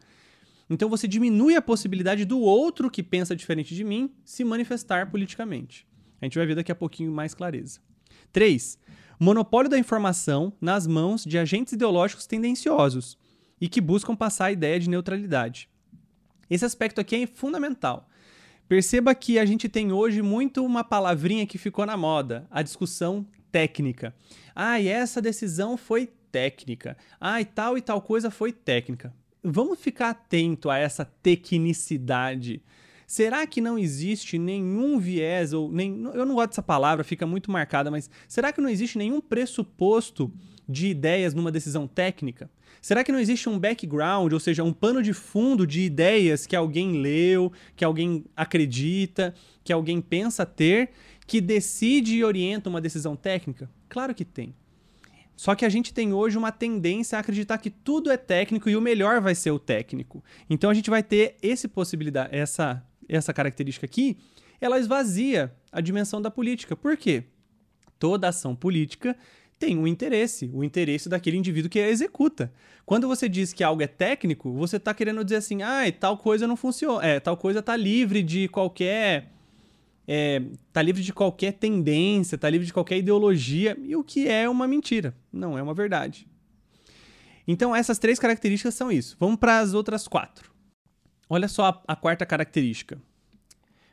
Então 0.73 0.89
você 0.89 1.07
diminui 1.07 1.55
a 1.55 1.61
possibilidade 1.61 2.25
do 2.25 2.39
outro 2.39 2.89
que 2.89 3.03
pensa 3.03 3.35
diferente 3.35 3.75
de 3.75 3.83
mim 3.83 4.11
se 4.25 4.43
manifestar 4.43 5.11
politicamente. 5.11 5.87
A 6.19 6.25
gente 6.25 6.37
vai 6.37 6.47
ver 6.47 6.55
daqui 6.55 6.71
a 6.71 6.75
pouquinho 6.75 7.11
mais 7.11 7.35
clareza. 7.35 7.79
3. 8.31 8.79
Monopólio 9.19 9.69
da 9.69 9.77
informação 9.77 10.51
nas 10.59 10.87
mãos 10.87 11.23
de 11.23 11.37
agentes 11.37 11.73
ideológicos 11.73 12.25
tendenciosos 12.25 13.19
e 13.61 13.69
que 13.69 13.79
buscam 13.79 14.15
passar 14.15 14.45
a 14.45 14.51
ideia 14.51 14.79
de 14.79 14.89
neutralidade. 14.89 15.69
Esse 16.49 16.65
aspecto 16.65 16.99
aqui 16.99 17.17
é 17.17 17.27
fundamental. 17.27 18.09
Perceba 18.67 19.13
que 19.13 19.37
a 19.37 19.45
gente 19.45 19.69
tem 19.69 19.91
hoje 19.91 20.23
muito 20.23 20.65
uma 20.65 20.83
palavrinha 20.83 21.45
que 21.45 21.59
ficou 21.59 21.85
na 21.85 21.95
moda, 21.95 22.47
a 22.49 22.63
discussão 22.63 23.27
técnica. 23.51 24.15
Ah, 24.55 24.79
e 24.79 24.87
essa 24.87 25.21
decisão 25.21 25.77
foi 25.77 26.07
técnica. 26.31 26.97
Ah, 27.21 27.39
e 27.39 27.45
tal 27.45 27.77
e 27.77 27.81
tal 27.81 28.01
coisa 28.01 28.31
foi 28.31 28.51
técnica. 28.51 29.13
Vamos 29.43 29.79
ficar 29.79 30.11
atento 30.11 30.69
a 30.69 30.77
essa 30.77 31.03
tecnicidade. 31.03 32.61
Será 33.05 33.45
que 33.45 33.59
não 33.59 33.77
existe 33.77 34.39
nenhum 34.39 34.97
viés 34.97 35.53
ou 35.53 35.71
nem 35.71 36.03
eu 36.13 36.25
não 36.25 36.35
gosto 36.35 36.49
dessa 36.49 36.63
palavra, 36.63 37.03
fica 37.03 37.27
muito 37.27 37.51
marcada, 37.51 37.91
mas 37.91 38.09
será 38.27 38.51
que 38.51 38.61
não 38.61 38.69
existe 38.69 38.97
nenhum 38.97 39.19
pressuposto 39.19 40.31
de 40.67 40.87
ideias 40.87 41.33
numa 41.33 41.51
decisão 41.51 41.85
técnica? 41.85 42.49
Será 42.81 43.03
que 43.03 43.11
não 43.11 43.19
existe 43.19 43.47
um 43.47 43.59
background, 43.59 44.33
ou 44.33 44.39
seja, 44.39 44.63
um 44.63 44.73
pano 44.73 45.03
de 45.03 45.13
fundo 45.13 45.67
de 45.67 45.81
ideias 45.81 46.47
que 46.47 46.55
alguém 46.55 47.01
leu, 47.01 47.51
que 47.75 47.85
alguém 47.85 48.25
acredita, 48.35 49.33
que 49.63 49.71
alguém 49.71 50.01
pensa 50.01 50.45
ter, 50.45 50.91
que 51.27 51.39
decide 51.39 52.15
e 52.15 52.23
orienta 52.23 52.69
uma 52.69 52.81
decisão 52.81 53.15
técnica? 53.15 53.69
Claro 53.87 54.15
que 54.15 54.25
tem. 54.25 54.55
Só 55.35 55.55
que 55.55 55.65
a 55.65 55.69
gente 55.69 55.93
tem 55.93 56.13
hoje 56.13 56.37
uma 56.37 56.51
tendência 56.51 57.17
a 57.17 57.21
acreditar 57.21 57.57
que 57.57 57.69
tudo 57.69 58.11
é 58.11 58.17
técnico 58.17 58.69
e 58.69 58.75
o 58.75 58.81
melhor 58.81 59.19
vai 59.19 59.35
ser 59.35 59.51
o 59.51 59.59
técnico. 59.59 60.23
Então 60.49 60.69
a 60.69 60.73
gente 60.73 60.89
vai 60.89 61.01
ter 61.01 61.35
esse 61.41 61.67
possibilidade, 61.67 62.35
essa, 62.35 62.83
essa 63.09 63.33
característica 63.33 63.85
aqui, 63.85 64.17
ela 64.61 64.79
esvazia 64.79 65.53
a 65.71 65.81
dimensão 65.81 66.21
da 66.21 66.31
política. 66.31 66.75
Por 66.75 66.95
quê? 66.95 67.23
Toda 67.99 68.29
ação 68.29 68.55
política 68.55 69.17
tem 69.59 69.77
um 69.77 69.87
interesse, 69.87 70.49
o 70.53 70.63
interesse 70.63 71.07
daquele 71.07 71.37
indivíduo 71.37 71.69
que 71.69 71.79
a 71.79 71.89
executa. 71.89 72.51
Quando 72.85 73.07
você 73.07 73.29
diz 73.29 73.53
que 73.53 73.63
algo 73.63 73.81
é 73.81 73.87
técnico, 73.87 74.51
você 74.53 74.77
está 74.77 74.93
querendo 74.93 75.23
dizer 75.23 75.37
assim, 75.37 75.61
ah, 75.61 75.83
tal 75.99 76.17
coisa 76.17 76.45
não 76.45 76.57
funciona, 76.57 77.05
é, 77.05 77.19
tal 77.19 77.37
coisa 77.37 77.59
está 77.59 77.75
livre 77.75 78.21
de 78.21 78.47
qualquer 78.49 79.32
é, 80.07 80.41
tá 80.71 80.81
livre 80.81 81.01
de 81.01 81.13
qualquer 81.13 81.53
tendência, 81.53 82.37
tá 82.37 82.49
livre 82.49 82.65
de 82.65 82.73
qualquer 82.73 82.97
ideologia, 82.97 83.77
e 83.81 83.95
o 83.95 84.03
que 84.03 84.27
é 84.27 84.47
uma 84.49 84.67
mentira, 84.67 85.15
não 85.31 85.57
é 85.57 85.63
uma 85.63 85.73
verdade. 85.73 86.27
Então 87.47 87.75
essas 87.75 87.99
três 87.99 88.19
características 88.19 88.73
são 88.73 88.91
isso. 88.91 89.17
Vamos 89.19 89.37
para 89.37 89.59
as 89.59 89.73
outras 89.73 90.07
quatro. 90.07 90.51
Olha 91.29 91.47
só 91.47 91.65
a, 91.65 91.83
a 91.93 91.95
quarta 91.95 92.25
característica. 92.25 93.01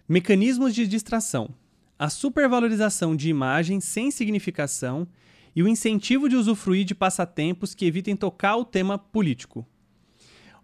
Mecanismos 0.08 0.74
de 0.74 0.86
distração. 0.86 1.54
A 1.98 2.08
supervalorização 2.08 3.14
de 3.14 3.28
imagens 3.28 3.84
sem 3.84 4.10
significação 4.10 5.06
e 5.54 5.62
o 5.62 5.68
incentivo 5.68 6.28
de 6.28 6.36
usufruir 6.36 6.84
de 6.84 6.94
passatempos 6.94 7.74
que 7.74 7.84
evitem 7.84 8.16
tocar 8.16 8.56
o 8.56 8.64
tema 8.64 8.98
político. 8.98 9.66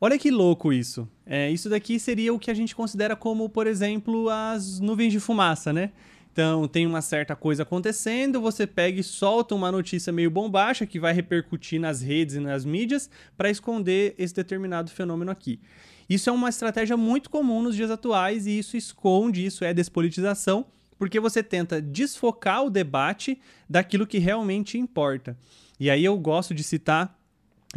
Olha 0.01 0.19
que 0.19 0.31
louco 0.31 0.73
isso. 0.73 1.09
É, 1.25 1.51
isso 1.51 1.69
daqui 1.69 1.99
seria 1.99 2.33
o 2.33 2.39
que 2.39 2.51
a 2.51 2.55
gente 2.55 2.77
considera 2.77 3.17
como, 3.17 3.49
por 3.49 3.67
exemplo, 3.67 4.29
as 4.29 4.79
nuvens 4.79 5.13
de 5.13 5.21
fumaça, 5.21 5.73
né? 5.73 5.93
Então, 6.37 6.69
tem 6.69 6.87
uma 6.87 7.01
certa 7.01 7.35
coisa 7.35 7.63
acontecendo, 7.63 8.43
você 8.43 8.67
pega 8.67 9.01
e 9.01 9.03
solta 9.03 9.55
uma 9.55 9.73
notícia 9.73 10.13
meio 10.13 10.31
bombástica 10.31 10.87
que 10.87 11.01
vai 11.01 11.15
repercutir 11.15 11.81
nas 11.81 12.03
redes 12.03 12.35
e 12.35 12.41
nas 12.41 12.63
mídias 12.63 13.09
para 13.39 13.49
esconder 13.49 14.15
esse 14.19 14.35
determinado 14.35 14.91
fenômeno 14.91 15.31
aqui. 15.31 15.59
Isso 16.07 16.29
é 16.29 16.33
uma 16.33 16.51
estratégia 16.51 16.95
muito 16.95 17.31
comum 17.31 17.63
nos 17.63 17.75
dias 17.75 17.91
atuais 17.91 18.47
e 18.47 18.59
isso 18.59 18.77
esconde, 18.77 19.47
isso 19.47 19.65
é 19.65 19.73
despolitização, 19.73 20.67
porque 20.99 21.19
você 21.19 21.43
tenta 21.43 21.81
desfocar 21.81 22.65
o 22.65 22.71
debate 22.71 23.41
daquilo 23.67 24.07
que 24.07 24.19
realmente 24.19 24.77
importa. 24.77 25.39
E 25.81 25.89
aí 25.89 26.05
eu 26.05 26.19
gosto 26.19 26.55
de 26.55 26.63
citar, 26.63 27.19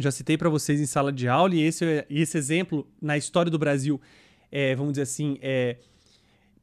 já 0.00 0.10
citei 0.10 0.36
para 0.36 0.48
vocês 0.48 0.80
em 0.80 0.86
sala 0.86 1.12
de 1.12 1.28
aula, 1.28 1.54
e 1.54 1.60
esse, 1.60 2.06
esse 2.08 2.36
exemplo 2.36 2.88
na 3.00 3.16
história 3.16 3.50
do 3.50 3.58
Brasil 3.58 4.00
é, 4.50 4.74
vamos 4.74 4.94
dizer 4.94 5.02
assim, 5.02 5.38
é 5.40 5.76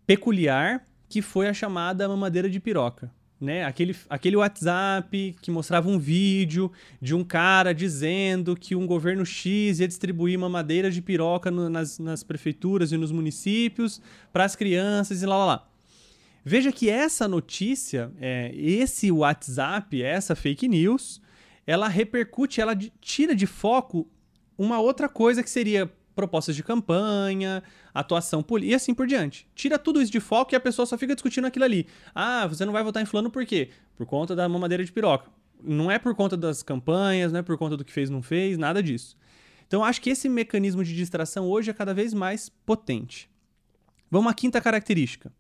peculiar, 0.05 0.85
que 1.07 1.21
foi 1.21 1.47
a 1.47 1.53
chamada 1.53 2.07
mamadeira 2.07 2.49
de 2.49 2.59
piroca. 2.59 3.11
Né? 3.39 3.63
Aquele, 3.63 3.95
aquele 4.09 4.35
WhatsApp 4.35 5.35
que 5.41 5.51
mostrava 5.51 5.87
um 5.87 5.99
vídeo 5.99 6.71
de 6.99 7.13
um 7.13 7.23
cara 7.23 7.71
dizendo 7.71 8.55
que 8.55 8.75
um 8.75 8.87
governo 8.87 9.23
X 9.23 9.79
ia 9.79 9.87
distribuir 9.87 10.39
mamadeira 10.39 10.89
de 10.89 11.01
piroca 11.03 11.51
no, 11.51 11.69
nas, 11.69 11.99
nas 11.99 12.23
prefeituras 12.23 12.91
e 12.91 12.97
nos 12.97 13.11
municípios 13.11 14.01
para 14.33 14.43
as 14.43 14.55
crianças 14.55 15.21
e 15.21 15.25
lá 15.25 15.37
lá 15.37 15.45
lá. 15.45 15.67
Veja 16.43 16.71
que 16.71 16.89
essa 16.89 17.27
notícia, 17.27 18.11
é, 18.19 18.51
esse 18.55 19.11
WhatsApp, 19.11 20.01
essa 20.01 20.35
fake 20.35 20.67
news, 20.67 21.21
ela 21.67 21.89
repercute, 21.89 22.61
ela 22.61 22.73
tira 23.01 23.35
de 23.35 23.45
foco 23.45 24.09
uma 24.57 24.79
outra 24.79 25.09
coisa 25.09 25.43
que 25.43 25.49
seria 25.49 25.91
propostas 26.15 26.55
de 26.55 26.63
campanha, 26.63 27.61
atuação 27.93 28.41
política 28.41 28.71
e 28.71 28.75
assim 28.75 28.93
por 28.93 29.05
diante. 29.05 29.47
Tira 29.53 29.77
tudo 29.77 30.01
isso 30.01 30.11
de 30.11 30.19
foco 30.21 30.53
e 30.53 30.55
a 30.55 30.59
pessoa 30.59 30.85
só 30.85 30.97
fica 30.97 31.13
discutindo 31.13 31.45
aquilo 31.45 31.65
ali. 31.65 31.85
Ah, 32.15 32.47
você 32.47 32.65
não 32.65 32.73
vai 32.73 32.81
votar 32.81 33.03
em 33.03 33.05
fulano 33.05 33.29
por 33.29 33.45
quê? 33.45 33.69
Por 33.95 34.07
conta 34.07 34.35
da 34.35 34.47
mamadeira 34.47 34.83
de 34.83 34.91
piroca. 34.91 35.29
Não 35.61 35.91
é 35.91 35.99
por 35.99 36.15
conta 36.15 36.37
das 36.37 36.63
campanhas, 36.63 37.31
não 37.31 37.39
é 37.41 37.43
por 37.43 37.57
conta 37.57 37.75
do 37.75 37.83
que 37.83 37.91
fez 37.91 38.09
não 38.09 38.23
fez, 38.23 38.57
nada 38.57 38.81
disso. 38.81 39.17
Então 39.67 39.83
acho 39.83 40.01
que 40.01 40.09
esse 40.09 40.29
mecanismo 40.29 40.83
de 40.83 40.95
distração 40.95 41.45
hoje 41.45 41.69
é 41.69 41.73
cada 41.73 41.93
vez 41.93 42.13
mais 42.13 42.49
potente. 42.49 43.29
Vamos 44.09 44.31
à 44.31 44.33
quinta 44.33 44.61
característica. 44.61 45.31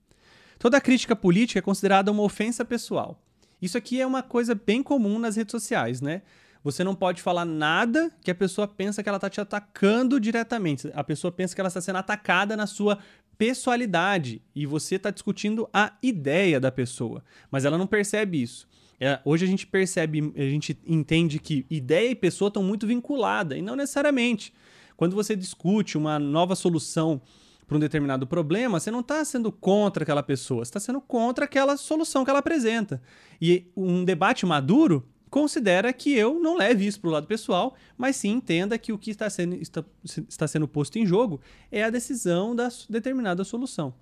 Toda 0.59 0.81
crítica 0.81 1.15
política 1.15 1.59
é 1.59 1.61
considerada 1.61 2.11
uma 2.11 2.23
ofensa 2.23 2.65
pessoal. 2.65 3.23
Isso 3.61 3.77
aqui 3.77 3.99
é 3.99 4.05
uma 4.05 4.21
coisa 4.21 4.53
bem 4.53 4.83
comum 4.83 5.17
nas 5.19 5.35
redes 5.35 5.51
sociais, 5.51 6.01
né? 6.01 6.21
Você 6.63 6.83
não 6.83 6.93
pode 6.93 7.21
falar 7.21 7.45
nada 7.45 8.11
que 8.21 8.29
a 8.29 8.35
pessoa 8.35 8.67
pensa 8.67 9.01
que 9.01 9.07
ela 9.07 9.17
está 9.17 9.29
te 9.29 9.39
atacando 9.39 10.19
diretamente. 10.19 10.91
A 10.93 11.03
pessoa 11.03 11.31
pensa 11.31 11.55
que 11.55 11.61
ela 11.61 11.69
está 11.69 11.79
sendo 11.79 11.97
atacada 11.97 12.57
na 12.57 12.67
sua 12.67 12.97
pessoalidade 13.37 14.41
e 14.55 14.65
você 14.65 14.95
está 14.95 15.11
discutindo 15.11 15.69
a 15.71 15.93
ideia 16.01 16.59
da 16.59 16.71
pessoa, 16.71 17.23
mas 17.51 17.65
ela 17.65 17.77
não 17.77 17.87
percebe 17.87 18.41
isso. 18.41 18.67
É, 18.99 19.19
hoje 19.23 19.45
a 19.45 19.47
gente 19.47 19.67
percebe, 19.67 20.33
a 20.35 20.49
gente 20.49 20.77
entende 20.85 21.37
que 21.37 21.65
ideia 21.69 22.09
e 22.09 22.15
pessoa 22.15 22.47
estão 22.47 22.63
muito 22.63 22.87
vinculadas 22.87 23.57
e 23.57 23.61
não 23.61 23.75
necessariamente. 23.75 24.51
Quando 24.95 25.15
você 25.15 25.35
discute 25.35 25.97
uma 25.97 26.17
nova 26.17 26.55
solução 26.55 27.21
para 27.67 27.75
um 27.75 27.79
determinado 27.79 28.25
problema, 28.25 28.79
você 28.79 28.89
não 28.89 29.01
está 29.01 29.23
sendo 29.25 29.51
contra 29.51 30.03
aquela 30.03 30.23
pessoa, 30.23 30.63
você 30.63 30.69
está 30.69 30.79
sendo 30.79 31.01
contra 31.01 31.43
aquela 31.43 31.75
solução 31.75 32.23
que 32.23 32.29
ela 32.29 32.39
apresenta. 32.39 33.01
E 33.41 33.67
um 33.75 34.05
debate 34.05 34.45
maduro 34.45 35.05
considera 35.29 35.91
que 35.91 36.13
eu 36.13 36.39
não 36.39 36.55
leve 36.55 36.87
isso 36.87 37.01
para 37.01 37.09
o 37.09 37.11
lado 37.11 37.27
pessoal, 37.27 37.75
mas 37.97 38.15
sim 38.15 38.29
entenda 38.29 38.77
que 38.77 38.93
o 38.93 38.97
que 38.97 39.11
está 39.11 39.29
sendo, 39.29 39.55
está, 39.55 39.83
está 40.03 40.47
sendo 40.47 40.65
posto 40.65 40.97
em 40.97 41.05
jogo 41.05 41.41
é 41.69 41.83
a 41.83 41.89
decisão 41.89 42.55
da 42.55 42.69
determinada 42.89 43.43
solução. 43.43 43.93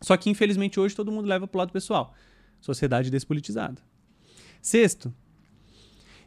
Só 0.00 0.16
que, 0.16 0.30
infelizmente, 0.30 0.78
hoje 0.78 0.94
todo 0.94 1.10
mundo 1.10 1.26
leva 1.26 1.48
para 1.48 1.58
o 1.58 1.60
lado 1.60 1.72
pessoal. 1.72 2.14
Sociedade 2.60 3.10
despolitizada. 3.10 3.82
Sexto, 4.62 5.12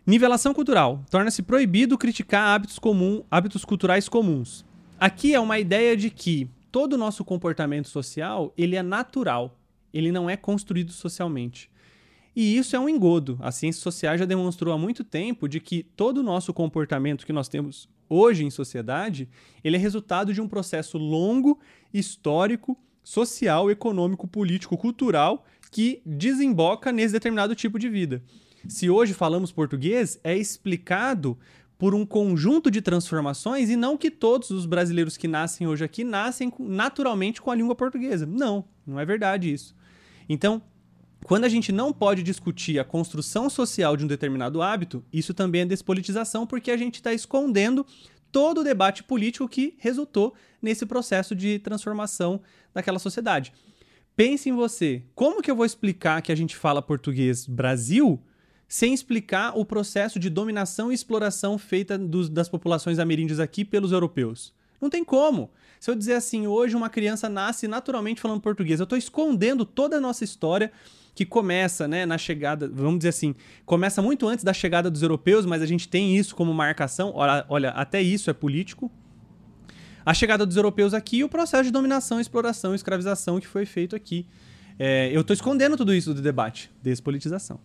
nivelação 0.06 0.54
cultural. 0.54 1.04
Torna-se 1.10 1.42
proibido 1.42 1.98
criticar 1.98 2.56
hábitos, 2.56 2.78
comum, 2.78 3.24
hábitos 3.32 3.64
culturais 3.64 4.10
comuns. 4.10 4.66
Aqui 5.00 5.34
é 5.34 5.40
uma 5.40 5.58
ideia 5.58 5.96
de 5.96 6.10
que 6.10 6.50
todo 6.74 6.94
o 6.94 6.98
nosso 6.98 7.24
comportamento 7.24 7.88
social, 7.88 8.52
ele 8.58 8.76
é 8.76 8.82
natural, 8.82 9.60
ele 9.94 10.12
não 10.12 10.28
é 10.28 10.36
construído 10.36 10.92
socialmente. 10.92 11.70
E 12.36 12.58
isso 12.58 12.76
é 12.76 12.80
um 12.80 12.90
engodo. 12.90 13.38
A 13.42 13.52
ciência 13.52 13.80
social 13.80 14.18
já 14.18 14.26
demonstrou 14.26 14.74
há 14.74 14.78
muito 14.78 15.04
tempo 15.04 15.48
de 15.48 15.60
que 15.60 15.84
todo 15.84 16.18
o 16.18 16.24
nosso 16.24 16.52
comportamento 16.52 17.28
que 17.28 17.32
nós 17.32 17.48
temos 17.48 17.88
hoje 18.10 18.44
em 18.44 18.50
sociedade, 18.50 19.30
ele 19.64 19.76
é 19.76 19.80
resultado 19.80 20.34
de 20.34 20.42
um 20.42 20.48
processo 20.48 20.98
longo, 20.98 21.60
histórico, 21.94 22.76
social, 23.04 23.70
econômico, 23.70 24.28
político, 24.28 24.76
cultural 24.76 25.46
que 25.70 26.02
desemboca 26.04 26.92
nesse 26.92 27.14
determinado 27.14 27.54
tipo 27.54 27.78
de 27.78 27.88
vida. 27.88 28.24
Se 28.68 28.90
hoje 28.90 29.14
falamos 29.14 29.52
português, 29.52 30.20
é 30.24 30.36
explicado 30.36 31.38
por 31.84 31.94
um 31.94 32.06
conjunto 32.06 32.72
de 32.72 32.82
transformações 32.82 33.70
e 33.70 33.76
não 33.76 33.98
que 33.98 34.10
todos 34.10 34.52
os 34.52 34.66
brasileiros 34.66 35.18
que 35.18 35.28
nascem 35.28 35.68
hoje 35.68 35.84
aqui 35.84 36.06
nascem 36.06 36.50
naturalmente 36.58 37.42
com 37.42 37.52
a 37.52 37.56
língua 37.56 37.76
portuguesa. 37.76 38.26
Não, 38.26 38.64
não 38.88 38.98
é 38.98 39.06
verdade 39.06 39.52
isso. 39.52 39.76
Então, 40.30 40.62
quando 41.26 41.44
a 41.44 41.50
gente 41.50 41.74
não 41.74 41.92
pode 41.92 42.24
discutir 42.24 42.80
a 42.80 42.86
construção 42.86 43.50
social 43.50 43.98
de 43.98 44.06
um 44.06 44.08
determinado 44.08 44.62
hábito, 44.62 45.04
isso 45.12 45.34
também 45.34 45.64
é 45.64 45.66
despolitização, 45.66 46.48
porque 46.48 46.72
a 46.72 46.78
gente 46.78 46.96
está 46.96 47.12
escondendo 47.14 47.86
todo 48.32 48.62
o 48.62 48.64
debate 48.64 49.04
político 49.04 49.50
que 49.50 49.76
resultou 49.78 50.34
nesse 50.62 50.86
processo 50.86 51.36
de 51.36 51.60
transformação 51.60 52.40
daquela 52.74 52.98
sociedade. 52.98 53.52
pense 54.16 54.48
em 54.48 54.54
você. 54.54 55.04
Como 55.14 55.42
que 55.42 55.52
eu 55.52 55.56
vou 55.58 55.66
explicar 55.66 56.22
que 56.22 56.32
a 56.32 56.36
gente 56.36 56.56
fala 56.56 56.82
português 56.82 57.46
Brasil 57.46 58.24
sem 58.74 58.92
explicar 58.92 59.56
o 59.56 59.64
processo 59.64 60.18
de 60.18 60.32
dominação 60.32 60.92
e 60.92 60.96
exploração 60.96 61.60
feita 61.60 61.96
dos, 61.96 62.28
das 62.28 62.50
populações 62.50 62.98
ameríndias 62.98 63.40
aqui 63.40 63.64
pelos 63.64 63.92
europeus? 63.92 64.52
Não 64.82 64.90
tem 64.90 65.04
como. 65.04 65.52
Se 65.80 65.92
eu 65.92 65.96
dizer 65.96 66.16
assim, 66.16 66.48
hoje 66.48 66.76
uma 66.76 66.90
criança 66.90 67.30
nasce 67.30 67.68
naturalmente 67.68 68.20
falando 68.20 68.42
português, 68.42 68.80
eu 68.80 68.86
estou 68.86 68.98
escondendo 68.98 69.64
toda 69.64 69.98
a 69.98 70.02
nossa 70.02 70.24
história 70.24 70.72
que 71.14 71.24
começa, 71.24 71.88
né, 71.88 72.04
na 72.08 72.18
chegada, 72.18 72.68
vamos 72.68 72.98
dizer 72.98 73.10
assim, 73.10 73.36
começa 73.64 74.02
muito 74.02 74.28
antes 74.28 74.44
da 74.44 74.54
chegada 74.54 74.90
dos 74.90 75.04
europeus, 75.04 75.46
mas 75.46 75.62
a 75.62 75.68
gente 75.68 75.88
tem 75.88 76.18
isso 76.18 76.36
como 76.36 76.52
marcação. 76.52 77.12
Olha, 77.14 77.46
olha 77.50 77.70
até 77.70 78.02
isso 78.02 78.32
é 78.32 78.34
político. 78.34 78.92
A 80.04 80.16
chegada 80.16 80.48
dos 80.48 80.58
europeus 80.58 80.96
aqui 80.96 81.18
e 81.18 81.24
o 81.24 81.30
processo 81.30 81.66
de 81.66 81.72
dominação, 81.72 82.20
exploração 82.20 82.74
escravização 82.74 83.40
que 83.40 83.46
foi 83.46 83.68
feito 83.68 83.96
aqui. 83.96 84.26
É, 84.80 85.12
eu 85.14 85.22
estou 85.22 85.36
escondendo 85.36 85.78
tudo 85.78 85.94
isso 85.94 86.12
do 86.12 86.24
debate, 86.24 86.72
despolitização. 86.82 87.60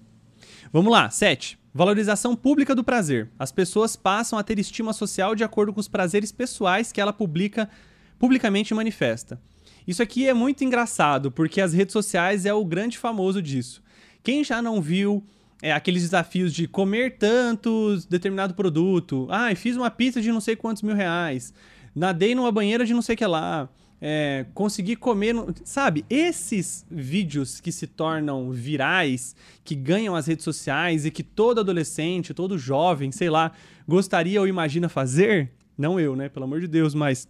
Vamos 0.70 0.92
lá, 0.92 1.08
7. 1.08 1.58
Valorização 1.72 2.36
pública 2.36 2.74
do 2.74 2.84
prazer. 2.84 3.30
As 3.38 3.50
pessoas 3.50 3.96
passam 3.96 4.38
a 4.38 4.42
ter 4.42 4.58
estima 4.58 4.92
social 4.92 5.34
de 5.34 5.42
acordo 5.42 5.72
com 5.72 5.80
os 5.80 5.88
prazeres 5.88 6.30
pessoais 6.30 6.92
que 6.92 7.00
ela 7.00 7.12
publica, 7.12 7.70
publicamente 8.18 8.74
manifesta. 8.74 9.40
Isso 9.86 10.02
aqui 10.02 10.28
é 10.28 10.34
muito 10.34 10.62
engraçado, 10.62 11.30
porque 11.30 11.62
as 11.62 11.72
redes 11.72 11.94
sociais 11.94 12.44
é 12.44 12.52
o 12.52 12.66
grande 12.66 12.98
famoso 12.98 13.40
disso. 13.40 13.82
Quem 14.22 14.44
já 14.44 14.60
não 14.60 14.82
viu 14.82 15.24
é, 15.62 15.72
aqueles 15.72 16.02
desafios 16.02 16.52
de 16.52 16.68
comer 16.68 17.16
tantos 17.16 18.04
determinado 18.04 18.52
produto? 18.52 19.26
Ah, 19.30 19.54
fiz 19.54 19.74
uma 19.74 19.90
pizza 19.90 20.20
de 20.20 20.30
não 20.30 20.40
sei 20.40 20.54
quantos 20.54 20.82
mil 20.82 20.94
reais. 20.94 21.54
Nadei 21.94 22.34
numa 22.34 22.52
banheira 22.52 22.84
de 22.84 22.92
não 22.92 23.00
sei 23.00 23.14
o 23.14 23.18
que 23.18 23.26
lá. 23.26 23.70
É, 24.00 24.46
consegui 24.54 24.94
comer. 24.94 25.34
Sabe, 25.64 26.04
esses 26.08 26.86
vídeos 26.90 27.60
que 27.60 27.72
se 27.72 27.86
tornam 27.86 28.50
virais, 28.50 29.34
que 29.64 29.74
ganham 29.74 30.14
as 30.14 30.26
redes 30.26 30.44
sociais 30.44 31.04
e 31.04 31.10
que 31.10 31.22
todo 31.22 31.60
adolescente, 31.60 32.32
todo 32.32 32.58
jovem, 32.58 33.10
sei 33.10 33.28
lá, 33.28 33.52
gostaria 33.86 34.40
ou 34.40 34.46
imagina 34.46 34.88
fazer. 34.88 35.50
Não 35.76 35.98
eu, 35.98 36.16
né? 36.16 36.28
Pelo 36.28 36.44
amor 36.44 36.60
de 36.60 36.68
Deus, 36.68 36.94
mas 36.94 37.28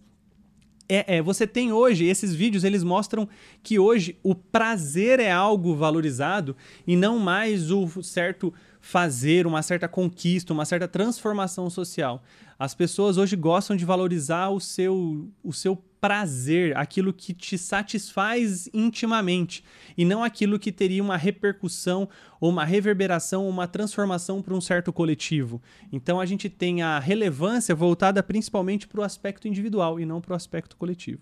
é, 0.89 1.17
é, 1.17 1.21
você 1.21 1.45
tem 1.45 1.71
hoje, 1.71 2.05
esses 2.05 2.33
vídeos, 2.33 2.63
eles 2.63 2.83
mostram 2.83 3.29
que 3.61 3.77
hoje 3.77 4.17
o 4.23 4.33
prazer 4.33 5.19
é 5.19 5.31
algo 5.31 5.75
valorizado 5.75 6.55
e 6.87 6.95
não 6.95 7.19
mais 7.19 7.69
o 7.69 8.01
certo 8.01 8.51
fazer, 8.79 9.45
uma 9.45 9.61
certa 9.61 9.87
conquista, 9.87 10.53
uma 10.53 10.65
certa 10.65 10.87
transformação 10.87 11.69
social. 11.69 12.23
As 12.57 12.73
pessoas 12.73 13.17
hoje 13.17 13.35
gostam 13.35 13.75
de 13.75 13.85
valorizar 13.85 14.49
o 14.49 14.59
seu, 14.59 15.29
o 15.43 15.53
seu 15.53 15.75
prazer, 15.75 16.77
aquilo 16.77 17.11
que 17.11 17.33
te 17.33 17.57
satisfaz 17.57 18.69
intimamente, 18.73 19.63
e 19.97 20.05
não 20.05 20.23
aquilo 20.23 20.57
que 20.57 20.71
teria 20.71 21.03
uma 21.03 21.17
repercussão 21.17 22.07
ou 22.39 22.49
uma 22.49 22.63
reverberação, 22.63 23.47
uma 23.47 23.67
transformação 23.67 24.41
para 24.41 24.53
um 24.53 24.61
certo 24.61 24.93
coletivo. 24.93 25.61
Então 25.91 26.19
a 26.19 26.25
gente 26.25 26.49
tem 26.49 26.81
a 26.81 26.99
relevância 26.99 27.75
voltada 27.75 28.23
principalmente 28.23 28.87
para 28.87 29.01
o 29.01 29.03
aspecto 29.03 29.47
individual 29.47 29.99
e 29.99 30.05
não 30.05 30.21
para 30.21 30.33
o 30.33 30.35
aspecto 30.35 30.77
coletivo. 30.77 31.21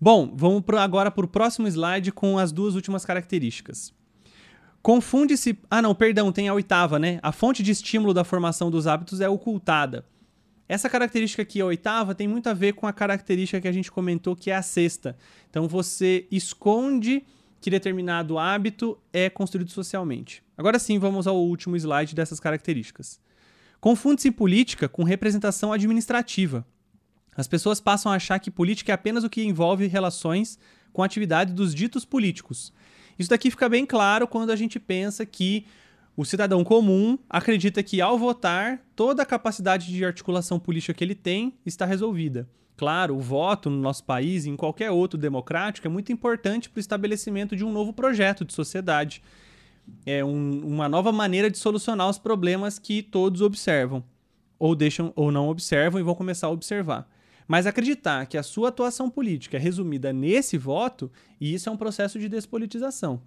Bom, 0.00 0.32
vamos 0.34 0.64
agora 0.78 1.10
para 1.10 1.24
o 1.24 1.28
próximo 1.28 1.68
slide 1.68 2.10
com 2.12 2.38
as 2.38 2.50
duas 2.50 2.74
últimas 2.74 3.04
características. 3.04 3.92
Confunde-se. 4.82 5.58
Ah, 5.70 5.80
não, 5.80 5.94
perdão, 5.94 6.32
tem 6.32 6.48
a 6.48 6.54
oitava, 6.54 6.98
né? 6.98 7.20
A 7.22 7.30
fonte 7.30 7.62
de 7.62 7.70
estímulo 7.70 8.12
da 8.12 8.24
formação 8.24 8.70
dos 8.70 8.86
hábitos 8.86 9.20
é 9.20 9.28
ocultada. 9.28 10.04
Essa 10.68 10.88
característica 10.88 11.42
aqui, 11.42 11.60
a 11.60 11.66
oitava, 11.66 12.14
tem 12.14 12.26
muito 12.26 12.48
a 12.48 12.54
ver 12.54 12.72
com 12.72 12.86
a 12.86 12.92
característica 12.92 13.60
que 13.60 13.68
a 13.68 13.72
gente 13.72 13.92
comentou, 13.92 14.34
que 14.34 14.50
é 14.50 14.56
a 14.56 14.62
sexta. 14.62 15.16
Então 15.50 15.68
você 15.68 16.26
esconde 16.30 17.24
que 17.60 17.70
determinado 17.70 18.38
hábito 18.38 18.98
é 19.12 19.30
construído 19.30 19.70
socialmente. 19.70 20.42
Agora 20.58 20.78
sim, 20.78 20.98
vamos 20.98 21.26
ao 21.26 21.36
último 21.36 21.76
slide 21.76 22.14
dessas 22.14 22.40
características. 22.40 23.20
Confunde-se 23.80 24.30
política 24.30 24.88
com 24.88 25.04
representação 25.04 25.72
administrativa. 25.72 26.66
As 27.36 27.46
pessoas 27.46 27.80
passam 27.80 28.10
a 28.10 28.16
achar 28.16 28.38
que 28.38 28.50
política 28.50 28.92
é 28.92 28.94
apenas 28.94 29.24
o 29.24 29.30
que 29.30 29.44
envolve 29.44 29.86
relações 29.86 30.58
com 30.92 31.02
a 31.02 31.06
atividade 31.06 31.52
dos 31.52 31.74
ditos 31.74 32.04
políticos. 32.04 32.72
Isso 33.22 33.30
daqui 33.30 33.52
fica 33.52 33.68
bem 33.68 33.86
claro 33.86 34.26
quando 34.26 34.50
a 34.50 34.56
gente 34.56 34.80
pensa 34.80 35.24
que 35.24 35.64
o 36.16 36.24
cidadão 36.24 36.64
comum 36.64 37.16
acredita 37.30 37.80
que, 37.80 38.00
ao 38.00 38.18
votar, 38.18 38.80
toda 38.96 39.22
a 39.22 39.26
capacidade 39.26 39.86
de 39.86 40.04
articulação 40.04 40.58
política 40.58 40.92
que 40.92 41.04
ele 41.04 41.14
tem 41.14 41.54
está 41.64 41.86
resolvida. 41.86 42.48
Claro, 42.76 43.16
o 43.16 43.20
voto 43.20 43.70
no 43.70 43.76
nosso 43.76 44.02
país 44.02 44.44
e 44.44 44.50
em 44.50 44.56
qualquer 44.56 44.90
outro 44.90 45.16
democrático 45.16 45.86
é 45.86 45.90
muito 45.90 46.10
importante 46.10 46.68
para 46.68 46.78
o 46.78 46.80
estabelecimento 46.80 47.54
de 47.54 47.64
um 47.64 47.70
novo 47.70 47.92
projeto 47.92 48.44
de 48.44 48.52
sociedade. 48.52 49.22
É 50.04 50.24
um, 50.24 50.66
uma 50.66 50.88
nova 50.88 51.12
maneira 51.12 51.48
de 51.48 51.58
solucionar 51.58 52.08
os 52.10 52.18
problemas 52.18 52.76
que 52.76 53.04
todos 53.04 53.40
observam, 53.40 54.02
ou 54.58 54.74
deixam 54.74 55.12
ou 55.14 55.30
não 55.30 55.48
observam 55.48 56.00
e 56.00 56.02
vão 56.02 56.16
começar 56.16 56.48
a 56.48 56.50
observar. 56.50 57.08
Mas 57.46 57.66
acreditar 57.66 58.26
que 58.26 58.38
a 58.38 58.42
sua 58.42 58.68
atuação 58.68 59.10
política 59.10 59.56
é 59.56 59.60
resumida 59.60 60.12
nesse 60.12 60.56
voto, 60.56 61.10
isso 61.40 61.68
é 61.68 61.72
um 61.72 61.76
processo 61.76 62.18
de 62.18 62.28
despolitização. 62.28 63.20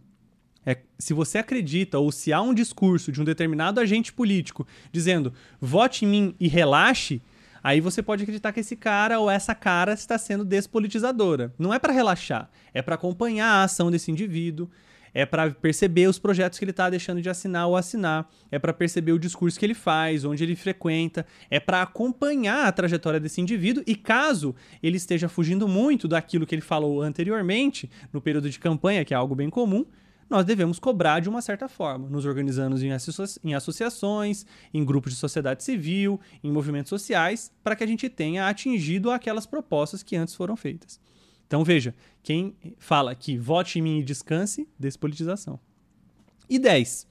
É, 0.65 0.79
se 0.97 1.13
você 1.13 1.37
acredita 1.37 1.99
ou 1.99 2.11
se 2.11 2.33
há 2.33 2.41
um 2.41 2.53
discurso 2.53 3.11
de 3.11 3.21
um 3.21 3.23
determinado 3.23 3.79
agente 3.79 4.11
político 4.11 4.65
dizendo 4.91 5.31
vote 5.61 6.05
em 6.05 6.07
mim 6.07 6.35
e 6.39 6.47
relaxe, 6.47 7.21
aí 7.63 7.79
você 7.79 8.01
pode 8.01 8.23
acreditar 8.23 8.51
que 8.51 8.61
esse 8.61 8.75
cara 8.75 9.19
ou 9.19 9.29
essa 9.29 9.53
cara 9.53 9.93
está 9.93 10.17
sendo 10.17 10.43
despolitizadora. 10.43 11.53
Não 11.59 11.73
é 11.73 11.77
para 11.77 11.93
relaxar, 11.93 12.49
é 12.73 12.81
para 12.81 12.95
acompanhar 12.95 13.47
a 13.47 13.63
ação 13.63 13.91
desse 13.91 14.09
indivíduo, 14.09 14.69
é 15.15 15.25
para 15.25 15.49
perceber 15.49 16.07
os 16.07 16.19
projetos 16.19 16.59
que 16.59 16.65
ele 16.65 16.71
está 16.71 16.89
deixando 16.89 17.21
de 17.21 17.29
assinar 17.29 17.67
ou 17.67 17.77
assinar, 17.77 18.29
é 18.51 18.59
para 18.59 18.73
perceber 18.73 19.13
o 19.13 19.17
discurso 19.17 19.57
que 19.57 19.65
ele 19.65 19.73
faz, 19.73 20.25
onde 20.25 20.43
ele 20.43 20.57
frequenta, 20.57 21.25
é 21.49 21.57
para 21.57 21.81
acompanhar 21.81 22.67
a 22.67 22.71
trajetória 22.73 23.17
desse 23.17 23.39
indivíduo. 23.39 23.81
E 23.87 23.95
caso 23.95 24.53
ele 24.83 24.97
esteja 24.97 25.29
fugindo 25.29 25.69
muito 25.69 26.05
daquilo 26.05 26.45
que 26.45 26.53
ele 26.53 26.61
falou 26.61 27.01
anteriormente, 27.01 27.89
no 28.11 28.19
período 28.19 28.49
de 28.49 28.59
campanha, 28.59 29.05
que 29.05 29.13
é 29.13 29.17
algo 29.17 29.33
bem 29.33 29.49
comum, 29.49 29.85
nós 30.29 30.43
devemos 30.43 30.79
cobrar 30.79 31.21
de 31.21 31.29
uma 31.29 31.41
certa 31.41 31.69
forma, 31.69 32.09
nos 32.09 32.25
organizando 32.25 32.77
em, 32.83 32.91
associa 32.91 33.39
em 33.43 33.53
associações, 33.53 34.45
em 34.73 34.83
grupos 34.83 35.13
de 35.13 35.19
sociedade 35.19 35.63
civil, 35.63 36.19
em 36.43 36.51
movimentos 36.51 36.89
sociais, 36.89 37.51
para 37.63 37.75
que 37.75 37.83
a 37.83 37.87
gente 37.87 38.09
tenha 38.09 38.49
atingido 38.49 39.11
aquelas 39.11 39.45
propostas 39.45 40.03
que 40.03 40.15
antes 40.15 40.35
foram 40.35 40.57
feitas. 40.57 40.99
Então 41.47 41.63
veja, 41.63 41.93
quem 42.23 42.55
fala 42.77 43.13
que 43.13 43.37
vote 43.37 43.79
em 43.79 43.81
mim 43.81 43.99
e 43.99 44.03
descanse, 44.03 44.67
despolitização. 44.79 45.59
E 46.49 46.59
10. 46.59 47.07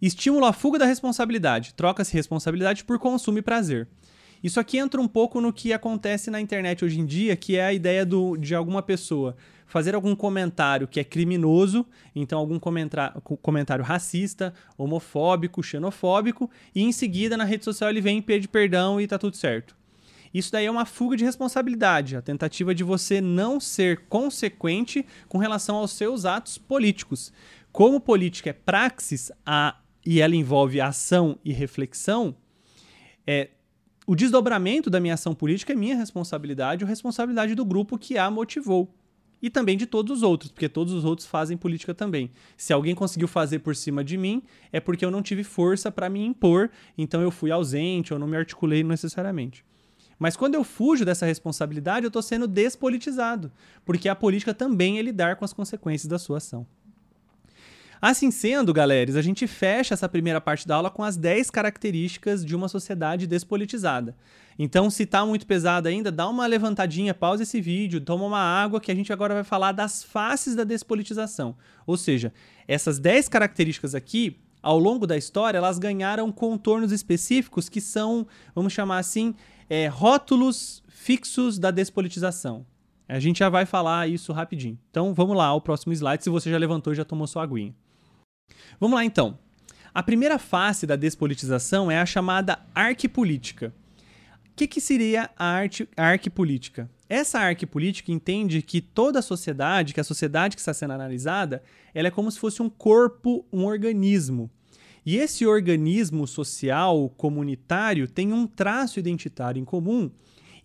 Estímulo 0.00 0.44
à 0.46 0.52
fuga 0.52 0.78
da 0.78 0.86
responsabilidade. 0.86 1.74
Troca-se 1.74 2.12
responsabilidade 2.12 2.84
por 2.84 2.98
consumo 2.98 3.38
e 3.38 3.42
prazer. 3.42 3.88
Isso 4.42 4.58
aqui 4.58 4.78
entra 4.78 5.00
um 5.00 5.06
pouco 5.06 5.40
no 5.40 5.52
que 5.52 5.72
acontece 5.72 6.28
na 6.28 6.40
internet 6.40 6.84
hoje 6.84 6.98
em 6.98 7.06
dia, 7.06 7.36
que 7.36 7.56
é 7.56 7.64
a 7.64 7.72
ideia 7.72 8.04
do, 8.04 8.36
de 8.36 8.54
alguma 8.54 8.82
pessoa 8.82 9.36
fazer 9.72 9.94
algum 9.94 10.14
comentário 10.14 10.86
que 10.86 11.00
é 11.00 11.04
criminoso, 11.04 11.86
então 12.14 12.38
algum 12.38 12.58
comentário 12.58 13.82
racista, 13.82 14.52
homofóbico, 14.76 15.62
xenofóbico, 15.62 16.50
e 16.74 16.82
em 16.82 16.92
seguida 16.92 17.38
na 17.38 17.44
rede 17.44 17.64
social 17.64 17.88
ele 17.88 18.02
vem 18.02 18.18
e 18.18 18.22
pede 18.22 18.46
perdão 18.46 19.00
e 19.00 19.06
tá 19.06 19.18
tudo 19.18 19.34
certo. 19.34 19.74
Isso 20.32 20.50
daí 20.50 20.66
é 20.66 20.70
uma 20.70 20.86
fuga 20.86 21.16
de 21.16 21.24
responsabilidade, 21.24 22.16
a 22.16 22.22
tentativa 22.22 22.74
de 22.74 22.82
você 22.82 23.20
não 23.20 23.60
ser 23.60 24.06
consequente 24.08 25.04
com 25.28 25.38
relação 25.38 25.76
aos 25.76 25.92
seus 25.92 26.24
atos 26.24 26.58
políticos. 26.58 27.32
Como 27.70 28.00
política 28.00 28.50
é 28.50 28.52
praxis 28.52 29.30
a, 29.44 29.76
e 30.04 30.20
ela 30.20 30.34
envolve 30.34 30.80
ação 30.80 31.38
e 31.44 31.52
reflexão, 31.52 32.34
é, 33.26 33.50
o 34.06 34.14
desdobramento 34.14 34.90
da 34.90 35.00
minha 35.00 35.14
ação 35.14 35.34
política 35.34 35.72
é 35.72 35.76
minha 35.76 35.96
responsabilidade 35.96 36.84
ou 36.84 36.88
responsabilidade 36.88 37.54
do 37.54 37.64
grupo 37.64 37.98
que 37.98 38.18
a 38.18 38.30
motivou 38.30 38.92
e 39.42 39.50
também 39.50 39.76
de 39.76 39.86
todos 39.86 40.18
os 40.18 40.22
outros, 40.22 40.52
porque 40.52 40.68
todos 40.68 40.92
os 40.92 41.04
outros 41.04 41.26
fazem 41.26 41.56
política 41.56 41.92
também. 41.92 42.30
Se 42.56 42.72
alguém 42.72 42.94
conseguiu 42.94 43.26
fazer 43.26 43.58
por 43.58 43.74
cima 43.74 44.04
de 44.04 44.16
mim, 44.16 44.42
é 44.72 44.78
porque 44.78 45.04
eu 45.04 45.10
não 45.10 45.20
tive 45.20 45.42
força 45.42 45.90
para 45.90 46.08
me 46.08 46.24
impor, 46.24 46.70
então 46.96 47.20
eu 47.20 47.30
fui 47.30 47.50
ausente 47.50 48.14
ou 48.14 48.20
não 48.20 48.26
me 48.26 48.36
articulei 48.36 48.84
necessariamente. 48.84 49.64
Mas 50.22 50.36
quando 50.36 50.54
eu 50.54 50.62
fujo 50.62 51.04
dessa 51.04 51.26
responsabilidade, 51.26 52.06
eu 52.06 52.08
estou 52.08 52.22
sendo 52.22 52.46
despolitizado, 52.46 53.50
porque 53.84 54.08
a 54.08 54.14
política 54.14 54.54
também 54.54 54.96
é 54.96 55.02
lidar 55.02 55.34
com 55.34 55.44
as 55.44 55.52
consequências 55.52 56.08
da 56.08 56.16
sua 56.16 56.36
ação. 56.36 56.64
Assim 58.00 58.30
sendo, 58.30 58.72
galera, 58.72 59.18
a 59.18 59.20
gente 59.20 59.48
fecha 59.48 59.94
essa 59.94 60.08
primeira 60.08 60.40
parte 60.40 60.64
da 60.64 60.76
aula 60.76 60.90
com 60.90 61.02
as 61.02 61.16
10 61.16 61.50
características 61.50 62.44
de 62.44 62.54
uma 62.54 62.68
sociedade 62.68 63.26
despolitizada. 63.26 64.14
Então, 64.56 64.90
se 64.90 65.06
tá 65.06 65.26
muito 65.26 65.44
pesado 65.44 65.88
ainda, 65.88 66.12
dá 66.12 66.28
uma 66.28 66.46
levantadinha, 66.46 67.12
pausa 67.12 67.42
esse 67.42 67.60
vídeo, 67.60 68.00
toma 68.00 68.24
uma 68.24 68.38
água 68.38 68.80
que 68.80 68.92
a 68.92 68.94
gente 68.94 69.12
agora 69.12 69.34
vai 69.34 69.42
falar 69.42 69.72
das 69.72 70.04
faces 70.04 70.54
da 70.54 70.62
despolitização. 70.62 71.56
Ou 71.84 71.96
seja, 71.96 72.32
essas 72.68 73.00
10 73.00 73.28
características 73.28 73.92
aqui, 73.92 74.38
ao 74.62 74.78
longo 74.78 75.04
da 75.04 75.16
história, 75.16 75.58
elas 75.58 75.80
ganharam 75.80 76.30
contornos 76.30 76.92
específicos 76.92 77.68
que 77.68 77.80
são, 77.80 78.24
vamos 78.54 78.72
chamar 78.72 78.98
assim, 78.98 79.34
é, 79.72 79.86
rótulos 79.86 80.82
fixos 80.86 81.58
da 81.58 81.70
despolitização. 81.70 82.66
A 83.08 83.18
gente 83.18 83.38
já 83.38 83.48
vai 83.48 83.64
falar 83.64 84.06
isso 84.06 84.30
rapidinho. 84.30 84.78
Então 84.90 85.14
vamos 85.14 85.34
lá 85.34 85.46
ao 85.46 85.62
próximo 85.62 85.94
slide, 85.94 86.22
se 86.22 86.28
você 86.28 86.50
já 86.50 86.58
levantou 86.58 86.92
e 86.92 86.96
já 86.96 87.06
tomou 87.06 87.26
sua 87.26 87.42
aguinha. 87.42 87.74
Vamos 88.78 88.96
lá 88.96 89.02
então. 89.02 89.38
A 89.94 90.02
primeira 90.02 90.38
face 90.38 90.86
da 90.86 90.94
despolitização 90.94 91.90
é 91.90 91.98
a 91.98 92.04
chamada 92.04 92.58
arquipolítica. 92.74 93.72
O 94.50 94.54
que, 94.54 94.66
que 94.66 94.78
seria 94.78 95.30
a, 95.38 95.46
arte, 95.46 95.88
a 95.96 96.08
arquipolítica? 96.08 96.90
Essa 97.08 97.38
arquipolítica 97.38 98.12
entende 98.12 98.60
que 98.60 98.82
toda 98.82 99.20
a 99.20 99.22
sociedade, 99.22 99.94
que 99.94 100.00
a 100.00 100.04
sociedade 100.04 100.54
que 100.54 100.60
está 100.60 100.74
sendo 100.74 100.92
analisada, 100.92 101.62
ela 101.94 102.08
é 102.08 102.10
como 102.10 102.30
se 102.30 102.38
fosse 102.38 102.60
um 102.60 102.68
corpo, 102.68 103.42
um 103.50 103.64
organismo. 103.64 104.50
E 105.04 105.16
esse 105.16 105.44
organismo 105.44 106.26
social, 106.26 107.08
comunitário, 107.16 108.06
tem 108.06 108.32
um 108.32 108.46
traço 108.46 108.98
identitário 108.98 109.60
em 109.60 109.64
comum 109.64 110.10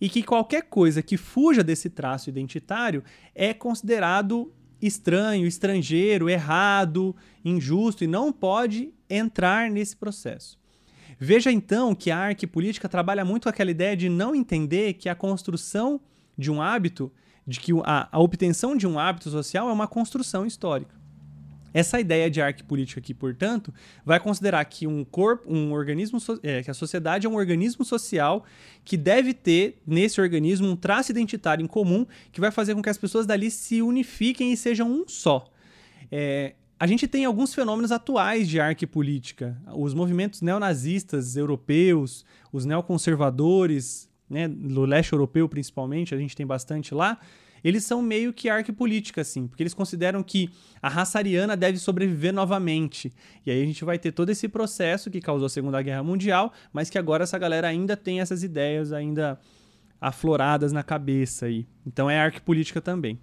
e 0.00 0.08
que 0.08 0.22
qualquer 0.22 0.62
coisa 0.62 1.02
que 1.02 1.16
fuja 1.16 1.64
desse 1.64 1.90
traço 1.90 2.28
identitário 2.30 3.02
é 3.34 3.52
considerado 3.52 4.52
estranho, 4.80 5.46
estrangeiro, 5.46 6.30
errado, 6.30 7.14
injusto 7.44 8.04
e 8.04 8.06
não 8.06 8.32
pode 8.32 8.94
entrar 9.10 9.70
nesse 9.70 9.96
processo. 9.96 10.58
Veja 11.18 11.50
então 11.50 11.94
que 11.94 12.12
a 12.12 12.18
arquipolítica 12.18 12.88
trabalha 12.88 13.24
muito 13.24 13.48
aquela 13.48 13.72
ideia 13.72 13.96
de 13.96 14.08
não 14.08 14.36
entender 14.36 14.94
que 14.94 15.08
a 15.08 15.16
construção 15.16 16.00
de 16.36 16.48
um 16.48 16.62
hábito, 16.62 17.10
de 17.44 17.58
que 17.58 17.72
a, 17.84 18.08
a 18.12 18.20
obtenção 18.20 18.76
de 18.76 18.86
um 18.86 19.00
hábito 19.00 19.30
social 19.30 19.68
é 19.68 19.72
uma 19.72 19.88
construção 19.88 20.46
histórica. 20.46 20.97
Essa 21.72 22.00
ideia 22.00 22.30
de 22.30 22.40
arquipolítica 22.40 23.00
aqui, 23.00 23.12
portanto, 23.12 23.72
vai 24.04 24.18
considerar 24.18 24.64
que 24.64 24.86
um 24.86 25.04
corpo, 25.04 25.52
um 25.52 25.72
organismo, 25.72 26.18
é, 26.42 26.62
que 26.62 26.70
a 26.70 26.74
sociedade 26.74 27.26
é 27.26 27.30
um 27.30 27.36
organismo 27.36 27.84
social 27.84 28.44
que 28.84 28.96
deve 28.96 29.34
ter 29.34 29.80
nesse 29.86 30.20
organismo 30.20 30.68
um 30.68 30.76
traço 30.76 31.10
identitário 31.10 31.62
em 31.62 31.66
comum 31.66 32.06
que 32.32 32.40
vai 32.40 32.50
fazer 32.50 32.74
com 32.74 32.82
que 32.82 32.88
as 32.88 32.98
pessoas 32.98 33.26
dali 33.26 33.50
se 33.50 33.82
unifiquem 33.82 34.52
e 34.52 34.56
sejam 34.56 34.90
um 34.90 35.04
só. 35.06 35.46
É, 36.10 36.54
a 36.80 36.86
gente 36.86 37.08
tem 37.08 37.24
alguns 37.24 37.54
fenômenos 37.54 37.90
atuais 37.90 38.48
de 38.48 38.60
arquipolítica. 38.60 39.60
Os 39.74 39.94
movimentos 39.94 40.40
neonazistas 40.40 41.36
europeus, 41.36 42.24
os 42.52 42.64
neoconservadores, 42.64 44.08
né, 44.30 44.46
no 44.46 44.84
leste 44.84 45.12
europeu 45.12 45.48
principalmente, 45.48 46.14
a 46.14 46.18
gente 46.18 46.36
tem 46.36 46.46
bastante 46.46 46.94
lá 46.94 47.18
eles 47.62 47.84
são 47.84 48.00
meio 48.02 48.32
que 48.32 48.48
arquipolítica, 48.48 49.20
assim, 49.20 49.46
porque 49.46 49.62
eles 49.62 49.74
consideram 49.74 50.22
que 50.22 50.50
a 50.80 50.88
raça 50.88 51.18
ariana 51.18 51.56
deve 51.56 51.78
sobreviver 51.78 52.32
novamente. 52.32 53.12
E 53.44 53.50
aí 53.50 53.62
a 53.62 53.66
gente 53.66 53.84
vai 53.84 53.98
ter 53.98 54.12
todo 54.12 54.30
esse 54.30 54.48
processo 54.48 55.10
que 55.10 55.20
causou 55.20 55.46
a 55.46 55.50
Segunda 55.50 55.80
Guerra 55.82 56.02
Mundial, 56.02 56.52
mas 56.72 56.88
que 56.90 56.98
agora 56.98 57.24
essa 57.24 57.38
galera 57.38 57.68
ainda 57.68 57.96
tem 57.96 58.20
essas 58.20 58.42
ideias 58.42 58.92
ainda 58.92 59.38
afloradas 60.00 60.72
na 60.72 60.82
cabeça 60.82 61.46
aí. 61.46 61.66
Então 61.86 62.08
é 62.08 62.20
arquipolítica 62.20 62.80
também. 62.80 63.18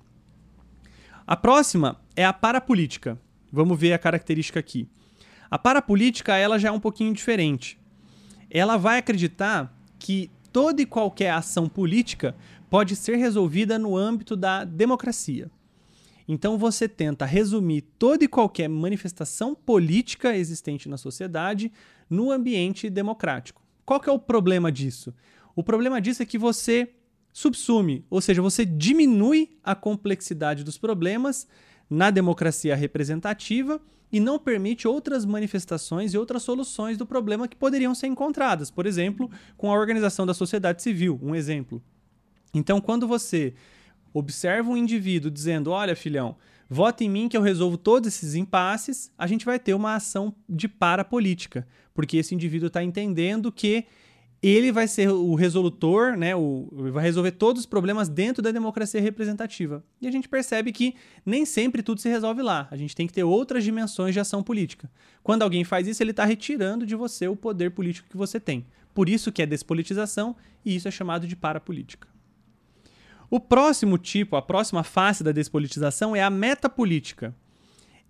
A 1.25 1.35
próxima 1.35 1.99
é 2.15 2.25
a 2.25 2.33
parapolítica. 2.33 3.19
Vamos 3.51 3.79
ver 3.79 3.93
a 3.93 3.97
característica 3.97 4.59
aqui. 4.59 4.87
A 5.49 5.57
parapolítica, 5.57 6.35
ela 6.35 6.59
já 6.59 6.69
é 6.69 6.71
um 6.71 6.79
pouquinho 6.79 7.13
diferente. 7.13 7.79
Ela 8.49 8.77
vai 8.77 8.99
acreditar 8.99 9.73
que 9.97 10.29
toda 10.51 10.81
e 10.81 10.85
qualquer 10.85 11.31
ação 11.31 11.67
política 11.67 12.35
pode 12.69 12.95
ser 12.95 13.15
resolvida 13.15 13.77
no 13.77 13.95
âmbito 13.95 14.35
da 14.35 14.63
democracia. 14.63 15.49
Então 16.27 16.57
você 16.57 16.87
tenta 16.87 17.25
resumir 17.25 17.81
toda 17.99 18.23
e 18.23 18.27
qualquer 18.27 18.67
manifestação 18.67 19.53
política 19.53 20.35
existente 20.35 20.89
na 20.89 20.97
sociedade 20.97 21.71
no 22.09 22.31
ambiente 22.31 22.89
democrático. 22.89 23.61
Qual 23.85 23.99
que 23.99 24.09
é 24.09 24.13
o 24.13 24.19
problema 24.19 24.71
disso? 24.71 25.13
O 25.55 25.63
problema 25.63 26.01
disso 26.01 26.23
é 26.23 26.25
que 26.25 26.37
você 26.37 26.89
subsume, 27.31 28.05
ou 28.09 28.21
seja, 28.21 28.41
você 28.41 28.65
diminui 28.65 29.57
a 29.63 29.75
complexidade 29.75 30.63
dos 30.63 30.77
problemas 30.77 31.47
na 31.89 32.09
democracia 32.09 32.75
representativa 32.75 33.79
e 34.11 34.19
não 34.19 34.39
permite 34.39 34.87
outras 34.87 35.25
manifestações 35.25 36.13
e 36.13 36.17
outras 36.17 36.43
soluções 36.43 36.97
do 36.97 37.05
problema 37.05 37.47
que 37.47 37.55
poderiam 37.55 37.93
ser 37.93 38.07
encontradas, 38.07 38.71
por 38.71 38.85
exemplo, 38.85 39.29
com 39.57 39.71
a 39.71 39.77
organização 39.77 40.25
da 40.25 40.33
sociedade 40.33 40.81
civil, 40.81 41.19
um 41.21 41.35
exemplo. 41.35 41.83
Então, 42.55 42.79
quando 42.79 43.07
você 43.07 43.53
observa 44.13 44.69
um 44.69 44.77
indivíduo 44.77 45.29
dizendo: 45.29 45.71
Olha, 45.71 45.95
filhão, 45.95 46.37
vote 46.69 47.03
em 47.03 47.09
mim 47.09 47.27
que 47.27 47.37
eu 47.37 47.41
resolvo 47.41 47.77
todos 47.77 48.07
esses 48.07 48.33
impasses, 48.33 49.11
a 49.17 49.27
gente 49.27 49.45
vai 49.45 49.59
ter 49.59 49.73
uma 49.73 49.95
ação 49.95 50.33
de 50.47 50.67
parapolítica, 50.67 51.67
porque 51.93 52.17
esse 52.17 52.33
indivíduo 52.33 52.67
está 52.67 52.81
entendendo 52.81 53.51
que 53.51 53.85
ele 54.41 54.71
vai 54.71 54.87
ser 54.87 55.09
o 55.09 55.33
resolutor, 55.33 56.15
né, 56.15 56.35
o, 56.35 56.69
vai 56.91 57.03
resolver 57.03 57.31
todos 57.31 57.61
os 57.61 57.65
problemas 57.65 58.07
dentro 58.07 58.43
da 58.43 58.51
democracia 58.51 59.01
representativa. 59.01 59.83
E 59.99 60.07
a 60.07 60.11
gente 60.11 60.29
percebe 60.29 60.71
que 60.71 60.93
nem 61.25 61.45
sempre 61.45 61.81
tudo 61.81 61.99
se 61.99 62.09
resolve 62.09 62.43
lá. 62.43 62.67
A 62.69 62.77
gente 62.77 62.95
tem 62.95 63.07
que 63.07 63.13
ter 63.13 63.23
outras 63.23 63.63
dimensões 63.63 64.13
de 64.13 64.19
ação 64.19 64.43
política. 64.43 64.89
Quando 65.23 65.41
alguém 65.41 65.63
faz 65.63 65.87
isso, 65.87 66.03
ele 66.03 66.11
está 66.11 66.25
retirando 66.25 66.85
de 66.85 66.95
você 66.95 67.27
o 67.27 67.35
poder 67.35 67.71
político 67.71 68.07
que 68.07 68.17
você 68.17 68.39
tem. 68.39 68.67
Por 68.93 69.09
isso 69.09 69.31
que 69.31 69.41
é 69.41 69.45
despolitização 69.47 70.35
e 70.63 70.75
isso 70.75 70.87
é 70.87 70.91
chamado 70.91 71.27
de 71.27 71.35
parapolítica. 71.35 72.14
O 73.35 73.39
próximo 73.41 73.97
tipo, 73.97 74.37
a 74.37 74.41
próxima 74.41 74.81
face 74.81 75.21
da 75.21 75.33
despolitização 75.33 76.15
é 76.15 76.23
a 76.23 76.29
metapolítica. 76.29 77.35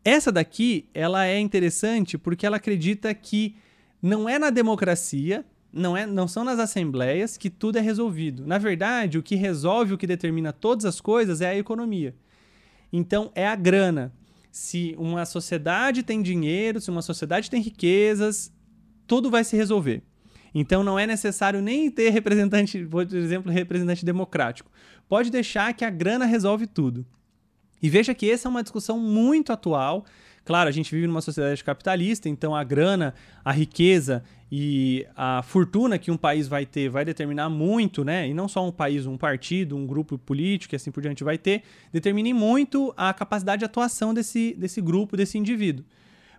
Essa 0.03 0.31
daqui, 0.31 0.88
ela 0.93 1.25
é 1.25 1.39
interessante 1.39 2.15
porque 2.15 2.45
ela 2.45 2.57
acredita 2.57 3.11
que 3.11 3.55
não 3.99 4.29
é 4.29 4.38
na 4.38 4.51
democracia, 4.51 5.43
não, 5.73 5.97
é, 5.97 6.05
não 6.05 6.27
são 6.27 6.43
nas 6.43 6.59
assembleias 6.59 7.38
que 7.38 7.49
tudo 7.49 7.79
é 7.79 7.81
resolvido. 7.81 8.45
Na 8.45 8.59
verdade, 8.59 9.17
o 9.17 9.23
que 9.23 9.33
resolve, 9.33 9.95
o 9.95 9.97
que 9.97 10.05
determina 10.05 10.53
todas 10.53 10.85
as 10.85 11.01
coisas 11.01 11.41
é 11.41 11.49
a 11.49 11.57
economia. 11.57 12.13
Então, 12.93 13.31
é 13.33 13.47
a 13.47 13.55
grana. 13.55 14.13
Se 14.51 14.93
uma 14.95 15.25
sociedade 15.25 16.03
tem 16.03 16.21
dinheiro, 16.21 16.79
se 16.79 16.91
uma 16.91 17.01
sociedade 17.01 17.49
tem 17.49 17.63
riquezas, 17.63 18.53
tudo 19.07 19.31
vai 19.31 19.43
se 19.43 19.57
resolver. 19.57 20.03
Então 20.57 20.85
não 20.85 20.97
é 20.97 21.05
necessário 21.05 21.61
nem 21.61 21.91
ter 21.91 22.09
representante, 22.11 22.85
por 22.85 23.05
exemplo, 23.13 23.51
representante 23.51 24.05
democrático. 24.05 24.71
Pode 25.09 25.29
deixar 25.29 25.73
que 25.73 25.83
a 25.83 25.89
grana 25.89 26.23
resolve 26.23 26.65
tudo. 26.65 27.05
E 27.83 27.89
veja 27.89 28.15
que 28.15 28.31
essa 28.31 28.47
é 28.47 28.49
uma 28.49 28.63
discussão 28.63 28.97
muito 28.97 29.51
atual. 29.51 30.05
Claro, 30.45 30.69
a 30.69 30.71
gente 30.71 30.89
vive 30.95 31.07
numa 31.07 31.21
sociedade 31.21 31.61
capitalista, 31.61 32.29
então 32.29 32.55
a 32.55 32.63
grana, 32.63 33.13
a 33.43 33.51
riqueza 33.51 34.23
e 34.49 35.05
a 35.15 35.41
fortuna 35.43 35.97
que 35.97 36.09
um 36.09 36.15
país 36.15 36.47
vai 36.47 36.65
ter 36.65 36.87
vai 36.87 37.03
determinar 37.03 37.49
muito, 37.49 38.05
né? 38.05 38.25
E 38.27 38.33
não 38.33 38.47
só 38.47 38.65
um 38.65 38.71
país, 38.71 39.05
um 39.05 39.17
partido, 39.17 39.75
um 39.75 39.85
grupo 39.85 40.17
político 40.17 40.73
e 40.73 40.77
assim 40.77 40.89
por 40.89 41.01
diante 41.01 41.23
vai 41.23 41.37
ter, 41.37 41.63
determine 41.91 42.33
muito 42.33 42.93
a 42.95 43.13
capacidade 43.13 43.59
de 43.59 43.65
atuação 43.65 44.13
desse, 44.13 44.55
desse 44.57 44.79
grupo, 44.79 45.17
desse 45.17 45.37
indivíduo. 45.37 45.83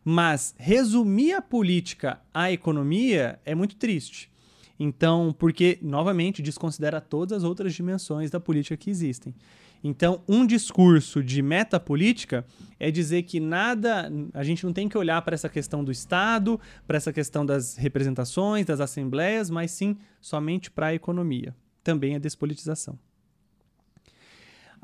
Mas 0.09 0.55
resumir 0.57 1.33
a 1.33 1.43
política 1.43 2.21
à 2.33 2.53
economia 2.53 3.41
é 3.45 3.57
muito 3.57 3.75
triste. 3.75 4.31
Então, 4.79 5.35
porque, 5.37 5.81
novamente, 5.83 6.41
desconsidera 6.41 7.01
todas 7.01 7.39
as 7.39 7.43
outras 7.43 7.75
dimensões 7.75 8.31
da 8.31 8.39
política 8.39 8.77
que 8.77 8.89
existem. 8.89 9.35
Então, 9.83 10.23
um 10.29 10.47
discurso 10.47 11.25
de 11.25 11.43
metapolítica 11.43 12.47
é 12.79 12.89
dizer 12.89 13.25
que 13.25 13.41
nada, 13.41 14.09
a 14.33 14.45
gente 14.45 14.65
não 14.65 14.73
tem 14.73 14.89
que 14.89 14.97
olhar 14.97 15.21
para 15.23 15.35
essa 15.35 15.49
questão 15.49 15.83
do 15.83 15.91
Estado, 15.91 16.61
para 16.87 16.99
essa 16.99 17.13
questão 17.13 17.45
das 17.45 17.75
representações, 17.75 18.65
das 18.65 18.79
assembleias, 18.79 19.51
mas 19.51 19.73
sim 19.73 19.97
somente 20.21 20.71
para 20.71 20.87
a 20.87 20.95
economia. 20.95 21.53
Também 21.83 22.15
a 22.15 22.21
despolitização. 22.21 22.97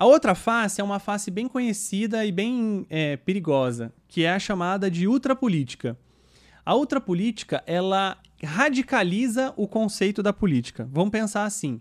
A 0.03 0.05
outra 0.05 0.35
face 0.35 0.81
é 0.81 0.85
uma 0.85 0.99
face 0.99 1.31
bem 1.31 1.47
conhecida 1.47 2.27
e 2.27 2.33
bem 2.33 2.85
é, 2.91 3.17
perigosa, 3.19 3.95
que 4.09 4.25
é 4.25 4.33
a 4.33 4.39
chamada 4.41 4.91
de 4.91 5.07
ultrapolítica. 5.07 5.97
A 6.67 6.75
ultrapolítica, 6.75 7.63
ela 7.69 8.19
radicaliza 8.43 9.55
o 9.57 9.69
conceito 9.69 10.21
da 10.21 10.33
política. 10.33 10.89
Vamos 10.91 11.13
pensar 11.13 11.45
assim. 11.45 11.81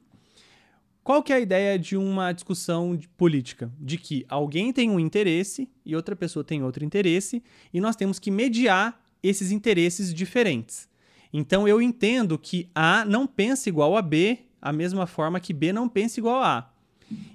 Qual 1.03 1.23
que 1.23 1.33
é 1.33 1.37
a 1.37 1.39
ideia 1.39 1.79
de 1.79 1.97
uma 1.97 2.31
discussão 2.31 2.95
política? 3.17 3.73
De 3.79 3.97
que 3.97 4.23
alguém 4.29 4.71
tem 4.71 4.91
um 4.91 4.99
interesse 4.99 5.67
e 5.83 5.95
outra 5.95 6.15
pessoa 6.15 6.43
tem 6.43 6.61
outro 6.61 6.85
interesse 6.85 7.41
e 7.73 7.81
nós 7.81 7.95
temos 7.95 8.19
que 8.19 8.29
mediar 8.29 9.01
esses 9.23 9.51
interesses 9.51 10.13
diferentes. 10.13 10.87
Então 11.33 11.67
eu 11.67 11.81
entendo 11.81 12.37
que 12.37 12.69
A 12.75 13.03
não 13.03 13.25
pensa 13.25 13.67
igual 13.67 13.97
a 13.97 14.01
B, 14.03 14.41
a 14.61 14.71
mesma 14.71 15.07
forma 15.07 15.39
que 15.39 15.53
B 15.53 15.73
não 15.73 15.89
pensa 15.89 16.19
igual 16.19 16.43
a 16.43 16.59
A. 16.59 16.70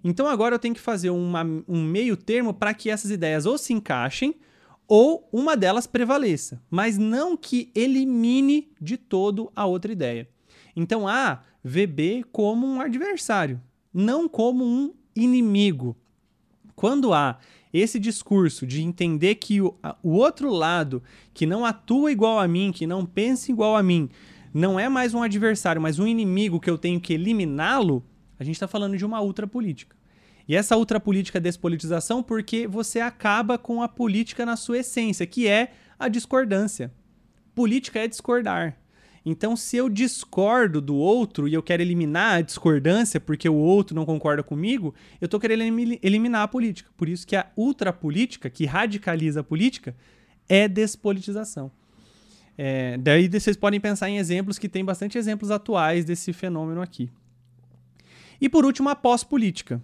Então 0.03 0.27
agora 0.27 0.55
eu 0.55 0.59
tenho 0.59 0.75
que 0.75 0.81
fazer 0.81 1.11
uma, 1.11 1.43
um 1.69 1.83
meio 1.83 2.17
termo 2.17 2.55
para 2.55 2.73
que 2.75 2.91
essas 2.91 3.11
ideias 3.11 3.47
ou 3.47 3.59
se 3.59 3.73
encaixem 3.73 4.35
ou 4.89 5.29
uma 5.33 5.57
delas 5.57 5.87
prevaleça, 5.87 6.63
mas 6.71 6.97
não 6.97 7.37
que 7.37 7.71
elimine 7.75 8.69
de 8.81 8.97
todo 8.97 9.51
a 9.55 9.67
outra 9.67 9.91
ideia. 9.91 10.29
Então 10.77 11.09
A 11.09 11.43
vê 11.63 11.87
B 11.87 12.25
como 12.31 12.67
um 12.67 12.81
adversário, 12.81 13.61
não 13.93 14.29
como 14.29 14.65
um 14.65 14.95
inimigo. 15.15 15.97
Quando 16.77 17.13
há 17.13 17.39
esse 17.73 17.99
discurso 17.99 18.67
de 18.67 18.83
entender 18.83 19.37
que 19.37 19.61
o, 19.61 19.75
o 20.03 20.11
outro 20.13 20.51
lado, 20.51 21.03
que 21.35 21.47
não 21.47 21.65
atua 21.65 22.13
igual 22.13 22.39
a 22.39 22.47
mim, 22.47 22.71
que 22.73 22.87
não 22.87 23.05
pensa 23.05 23.51
igual 23.51 23.77
a 23.77 23.83
mim, 23.83 24.09
não 24.55 24.79
é 24.79 24.89
mais 24.89 25.15
um 25.15 25.23
adversário, 25.23 25.83
mas 25.83 25.99
um 25.99 26.07
inimigo 26.07 26.61
que 26.61 26.71
eu 26.71 26.79
tenho 26.79 27.01
que 27.01 27.13
eliminá-lo, 27.13 28.05
a 28.39 28.45
gente 28.45 28.57
está 28.57 28.69
falando 28.69 28.97
de 28.97 29.05
uma 29.05 29.21
ultra 29.21 29.47
política. 29.47 29.97
E 30.49 30.55
essa 30.55 30.77
ultrapolítica 30.77 31.39
é 31.39 31.41
despolitização 31.41 32.23
porque 32.23 32.67
você 32.67 33.01
acaba 33.01 33.59
com 33.59 33.83
a 33.83 33.89
política 33.89 34.47
na 34.47 34.57
sua 34.57 34.79
essência, 34.79 35.27
que 35.27 35.49
é 35.49 35.73
a 35.99 36.09
discordância. 36.09 36.93
Política 37.55 37.99
é 37.99 38.07
discordar. 38.07 38.79
Então, 39.29 39.57
se 39.57 39.77
eu 39.77 39.89
discordo 39.89 40.81
do 40.81 40.95
outro 40.95 41.49
e 41.49 41.55
eu 41.55 41.61
quero 41.61 41.83
eliminar 41.83 42.37
a 42.37 42.41
discordância 42.43 43.19
porque 43.19 43.49
o 43.49 43.57
outro 43.57 43.97
não 43.97 44.07
concorda 44.07 44.41
comigo, 44.41 44.95
eu 45.21 45.25
estou 45.25 45.41
querendo 45.41 45.63
eliminar 46.01 46.43
a 46.43 46.49
política. 46.49 46.89
Por 46.97 47.09
isso 47.09 47.27
que 47.27 47.35
a 47.35 47.51
ultrapolítica, 47.57 48.49
que 48.49 48.67
radicaliza 48.67 49.41
a 49.41 49.43
política, 49.43 49.97
é 50.49 50.69
despolitização. 50.69 51.73
É, 52.57 52.97
daí 52.99 53.29
vocês 53.29 53.57
podem 53.57 53.81
pensar 53.81 54.09
em 54.09 54.17
exemplos 54.17 54.59
que 54.59 54.69
tem 54.69 54.85
bastante 54.85 55.19
exemplos 55.19 55.51
atuais 55.51 56.05
desse 56.05 56.33
fenômeno 56.33 56.81
aqui. 56.81 57.11
E 58.41 58.49
por 58.49 58.65
último, 58.65 58.89
a 58.89 58.95
pós-política. 58.95 59.83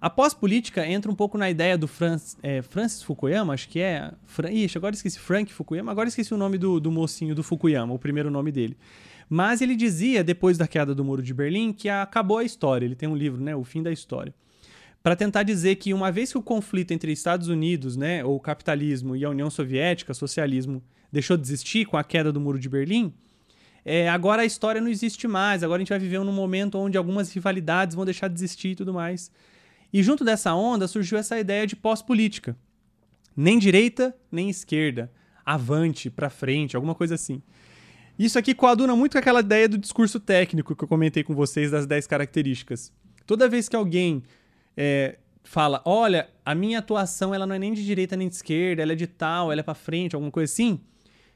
A 0.00 0.10
pós-política 0.10 0.84
entra 0.86 1.10
um 1.10 1.14
pouco 1.14 1.38
na 1.38 1.48
ideia 1.48 1.78
do 1.78 1.86
Francis, 1.86 2.36
é, 2.42 2.60
Francis 2.60 3.02
Fukuyama, 3.02 3.54
acho 3.54 3.68
que 3.68 3.78
é. 3.78 4.12
Fran, 4.24 4.50
ixi, 4.50 4.76
agora 4.76 4.94
esqueci 4.94 5.18
Frank 5.18 5.52
Fukuyama, 5.52 5.92
agora 5.92 6.08
esqueci 6.08 6.34
o 6.34 6.36
nome 6.36 6.58
do, 6.58 6.80
do 6.80 6.90
mocinho 6.90 7.34
do 7.34 7.42
Fukuyama, 7.42 7.94
o 7.94 7.98
primeiro 7.98 8.28
nome 8.30 8.50
dele. 8.50 8.76
Mas 9.28 9.60
ele 9.60 9.76
dizia, 9.76 10.24
depois 10.24 10.58
da 10.58 10.66
queda 10.66 10.94
do 10.94 11.04
Muro 11.04 11.22
de 11.22 11.32
Berlim, 11.32 11.72
que 11.72 11.88
acabou 11.88 12.38
a 12.38 12.44
história. 12.44 12.84
Ele 12.84 12.96
tem 12.96 13.08
um 13.08 13.16
livro, 13.16 13.40
né? 13.40 13.54
O 13.54 13.62
Fim 13.62 13.82
da 13.82 13.92
História. 13.92 14.34
Para 15.02 15.16
tentar 15.16 15.42
dizer 15.42 15.76
que 15.76 15.94
uma 15.94 16.12
vez 16.12 16.30
que 16.30 16.38
o 16.38 16.42
conflito 16.42 16.92
entre 16.92 17.10
Estados 17.10 17.48
Unidos, 17.48 17.96
né, 17.96 18.24
ou 18.24 18.38
capitalismo 18.38 19.16
e 19.16 19.24
a 19.24 19.30
União 19.30 19.50
Soviética, 19.50 20.14
socialismo, 20.14 20.82
deixou 21.10 21.36
de 21.36 21.42
existir 21.42 21.86
com 21.86 21.96
a 21.96 22.04
queda 22.04 22.32
do 22.32 22.40
Muro 22.40 22.58
de 22.58 22.68
Berlim, 22.68 23.12
é, 23.84 24.08
agora 24.08 24.42
a 24.42 24.44
história 24.44 24.80
não 24.80 24.88
existe 24.88 25.26
mais. 25.26 25.62
Agora 25.62 25.78
a 25.78 25.80
gente 25.80 25.90
vai 25.90 25.98
viver 25.98 26.20
num 26.20 26.32
momento 26.32 26.78
onde 26.78 26.96
algumas 26.96 27.32
rivalidades 27.32 27.94
vão 27.94 28.04
deixar 28.04 28.28
de 28.28 28.34
existir 28.34 28.70
e 28.70 28.76
tudo 28.76 28.94
mais. 28.94 29.30
E 29.92 30.02
junto 30.02 30.24
dessa 30.24 30.54
onda 30.54 30.88
surgiu 30.88 31.18
essa 31.18 31.38
ideia 31.38 31.66
de 31.66 31.76
pós-política. 31.76 32.56
Nem 33.36 33.58
direita, 33.58 34.14
nem 34.30 34.48
esquerda. 34.48 35.10
Avante, 35.44 36.08
para 36.08 36.30
frente, 36.30 36.76
alguma 36.76 36.94
coisa 36.94 37.14
assim. 37.14 37.42
Isso 38.18 38.38
aqui 38.38 38.54
coaduna 38.54 38.94
muito 38.94 39.12
com 39.12 39.18
aquela 39.18 39.40
ideia 39.40 39.68
do 39.68 39.76
discurso 39.76 40.20
técnico 40.20 40.76
que 40.76 40.84
eu 40.84 40.88
comentei 40.88 41.24
com 41.24 41.34
vocês 41.34 41.70
das 41.70 41.86
10 41.86 42.06
características. 42.06 42.92
Toda 43.26 43.48
vez 43.48 43.68
que 43.68 43.74
alguém 43.74 44.22
é, 44.76 45.18
fala, 45.42 45.82
olha, 45.84 46.28
a 46.44 46.54
minha 46.54 46.78
atuação 46.78 47.34
ela 47.34 47.46
não 47.46 47.54
é 47.54 47.58
nem 47.58 47.72
de 47.72 47.84
direita 47.84 48.16
nem 48.16 48.28
de 48.28 48.34
esquerda, 48.34 48.82
ela 48.82 48.92
é 48.92 48.94
de 48.94 49.06
tal, 49.06 49.50
ela 49.50 49.60
é 49.60 49.64
para 49.64 49.74
frente, 49.74 50.14
alguma 50.14 50.30
coisa 50.30 50.52
assim, 50.52 50.80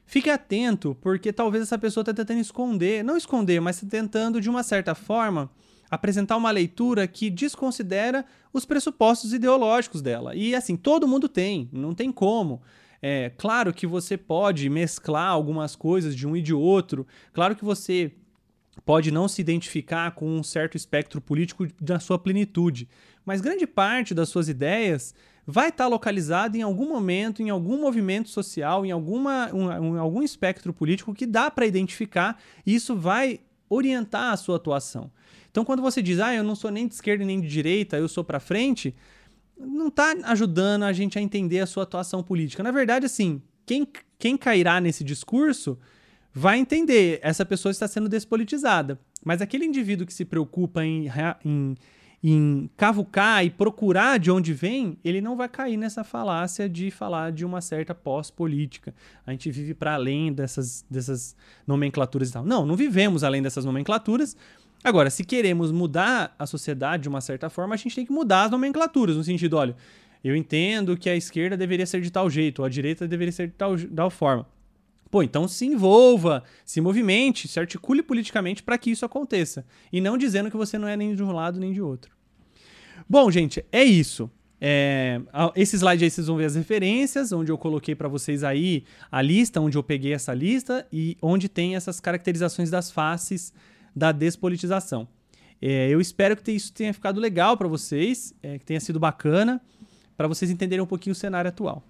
fique 0.07 0.29
atento, 0.29 0.97
porque 1.01 1.31
talvez 1.31 1.61
essa 1.61 1.77
pessoa 1.77 2.01
está 2.01 2.13
tentando 2.13 2.39
esconder, 2.39 3.03
não 3.03 3.17
esconder, 3.17 3.59
mas 3.59 3.75
está 3.75 3.97
tentando 3.97 4.41
de 4.41 4.49
uma 4.49 4.63
certa 4.63 4.95
forma 4.95 5.51
apresentar 5.91 6.37
uma 6.37 6.49
leitura 6.49 7.07
que 7.07 7.29
desconsidera 7.29 8.25
os 8.51 8.65
pressupostos 8.65 9.33
ideológicos 9.33 10.01
dela. 10.01 10.33
E 10.35 10.55
assim, 10.55 10.75
todo 10.75 11.07
mundo 11.07 11.29
tem, 11.29 11.69
não 11.71 11.93
tem 11.93 12.11
como. 12.11 12.61
É 13.01 13.31
claro 13.37 13.73
que 13.73 13.85
você 13.85 14.17
pode 14.17 14.69
mesclar 14.69 15.29
algumas 15.29 15.75
coisas 15.75 16.15
de 16.15 16.25
um 16.25 16.35
e 16.35 16.41
de 16.41 16.53
outro, 16.53 17.05
claro 17.31 17.55
que 17.55 17.63
você 17.63 18.11
pode 18.85 19.11
não 19.11 19.27
se 19.27 19.41
identificar 19.41 20.11
com 20.11 20.27
um 20.37 20.41
certo 20.41 20.75
espectro 20.75 21.19
político 21.21 21.67
na 21.81 21.99
sua 21.99 22.17
plenitude, 22.17 22.87
mas 23.25 23.41
grande 23.41 23.67
parte 23.67 24.13
das 24.13 24.29
suas 24.29 24.47
ideias 24.49 25.13
vai 25.49 25.69
estar 25.69 25.87
localizada 25.87 26.57
em 26.57 26.61
algum 26.61 26.89
momento, 26.89 27.41
em 27.41 27.49
algum 27.49 27.79
movimento 27.79 28.27
social, 28.27 28.85
em, 28.85 28.91
alguma, 28.91 29.49
um, 29.55 29.97
algum 29.97 30.21
espectro 30.21 30.73
político 30.73 31.13
que 31.13 31.25
dá 31.25 31.49
para 31.49 31.65
identificar 31.65 32.37
e 32.65 32.75
isso 32.75 32.93
vai 32.97 33.39
orientar 33.69 34.33
a 34.33 34.37
sua 34.37 34.57
atuação. 34.57 35.09
Então, 35.49 35.63
quando 35.63 35.81
você 35.81 36.01
diz, 36.01 36.19
ah, 36.19 36.35
eu 36.35 36.43
não 36.43 36.53
sou 36.53 36.69
nem 36.69 36.85
de 36.85 36.95
esquerda 36.95 37.23
nem 37.23 37.39
de 37.39 37.47
direita, 37.47 37.95
eu 37.95 38.09
sou 38.09 38.25
para 38.25 38.41
frente, 38.41 38.93
não 39.57 39.87
está 39.87 40.13
ajudando 40.25 40.83
a 40.83 40.91
gente 40.91 41.17
a 41.17 41.21
entender 41.21 41.61
a 41.61 41.65
sua 41.65 41.83
atuação 41.83 42.21
política. 42.21 42.61
Na 42.61 42.69
verdade, 42.69 43.05
assim, 43.05 43.41
quem, 43.65 43.87
quem 44.19 44.35
cairá 44.35 44.81
nesse 44.81 45.01
discurso 45.01 45.79
vai 46.33 46.59
entender, 46.59 47.19
essa 47.23 47.45
pessoa 47.45 47.71
está 47.71 47.87
sendo 47.87 48.09
despolitizada. 48.09 48.99
Mas 49.23 49.41
aquele 49.41 49.65
indivíduo 49.65 50.05
que 50.05 50.13
se 50.13 50.25
preocupa 50.25 50.83
em, 50.83 51.07
em, 51.43 51.75
em 52.23 52.69
cavucar 52.75 53.45
e 53.45 53.49
procurar 53.49 54.17
de 54.17 54.31
onde 54.31 54.53
vem, 54.53 54.97
ele 55.03 55.21
não 55.21 55.35
vai 55.35 55.47
cair 55.47 55.77
nessa 55.77 56.03
falácia 56.03 56.67
de 56.67 56.89
falar 56.89 57.31
de 57.31 57.45
uma 57.45 57.61
certa 57.61 57.93
pós-política. 57.93 58.93
A 59.25 59.31
gente 59.31 59.51
vive 59.51 59.73
para 59.73 59.93
além 59.93 60.33
dessas, 60.33 60.83
dessas 60.89 61.35
nomenclaturas 61.65 62.29
e 62.29 62.33
tal. 62.33 62.43
Não, 62.43 62.65
não 62.65 62.75
vivemos 62.75 63.23
além 63.23 63.41
dessas 63.41 63.65
nomenclaturas, 63.65 64.35
Agora, 64.83 65.09
se 65.09 65.23
queremos 65.23 65.71
mudar 65.71 66.35
a 66.37 66.45
sociedade 66.45 67.03
de 67.03 67.09
uma 67.09 67.19
certa 67.19 67.49
forma, 67.49 67.73
a 67.73 67.77
gente 67.77 67.95
tem 67.95 68.05
que 68.05 68.11
mudar 68.11 68.43
as 68.43 68.51
nomenclaturas, 68.51 69.17
no 69.17 69.23
sentido, 69.23 69.57
olha, 69.57 69.75
eu 70.23 70.35
entendo 70.35 70.95
que 70.95 71.09
a 71.09 71.15
esquerda 71.15 71.57
deveria 71.57 71.85
ser 71.85 72.01
de 72.01 72.11
tal 72.11 72.29
jeito, 72.29 72.59
ou 72.59 72.65
a 72.65 72.69
direita 72.69 73.07
deveria 73.07 73.31
ser 73.31 73.47
de 73.47 73.53
tal, 73.53 73.75
de 73.75 73.87
tal 73.87 74.09
forma. 74.09 74.45
Pô, 75.09 75.23
então 75.23 75.47
se 75.47 75.65
envolva, 75.65 76.43
se 76.65 76.81
movimente, 76.81 77.47
se 77.47 77.59
articule 77.59 78.03
politicamente 78.03 78.61
para 78.61 78.77
que 78.77 78.91
isso 78.91 79.05
aconteça. 79.05 79.65
E 79.91 80.01
não 80.01 80.17
dizendo 80.17 80.51
que 80.51 80.57
você 80.57 80.77
não 80.77 80.87
é 80.87 80.97
nem 80.97 81.15
de 81.15 81.23
um 81.23 81.31
lado 81.31 81.59
nem 81.59 81.71
de 81.71 81.81
outro. 81.81 82.15
Bom, 83.09 83.31
gente, 83.31 83.63
é 83.71 83.83
isso. 83.83 84.29
É, 84.59 85.21
esse 85.55 85.75
slide 85.77 86.03
aí 86.03 86.09
vocês 86.09 86.27
vão 86.27 86.35
ver 86.35 86.45
as 86.45 86.55
referências, 86.55 87.31
onde 87.31 87.51
eu 87.51 87.57
coloquei 87.57 87.95
para 87.95 88.07
vocês 88.07 88.43
aí 88.43 88.83
a 89.11 89.21
lista, 89.21 89.61
onde 89.61 89.77
eu 89.77 89.83
peguei 89.83 90.13
essa 90.13 90.33
lista 90.33 90.85
e 90.91 91.15
onde 91.21 91.47
tem 91.47 91.75
essas 91.75 91.99
caracterizações 91.99 92.69
das 92.69 92.91
faces 92.91 93.53
da 93.95 94.11
despolitização. 94.11 95.07
É, 95.61 95.89
eu 95.89 96.01
espero 96.01 96.35
que 96.35 96.51
isso 96.51 96.73
tenha 96.73 96.93
ficado 96.93 97.19
legal 97.19 97.55
para 97.57 97.67
vocês, 97.67 98.33
é, 98.41 98.59
que 98.59 98.65
tenha 98.65 98.79
sido 98.79 98.99
bacana, 98.99 99.61
para 100.15 100.27
vocês 100.27 100.51
entenderem 100.51 100.83
um 100.83 100.87
pouquinho 100.87 101.13
o 101.13 101.15
cenário 101.15 101.49
atual. 101.49 101.83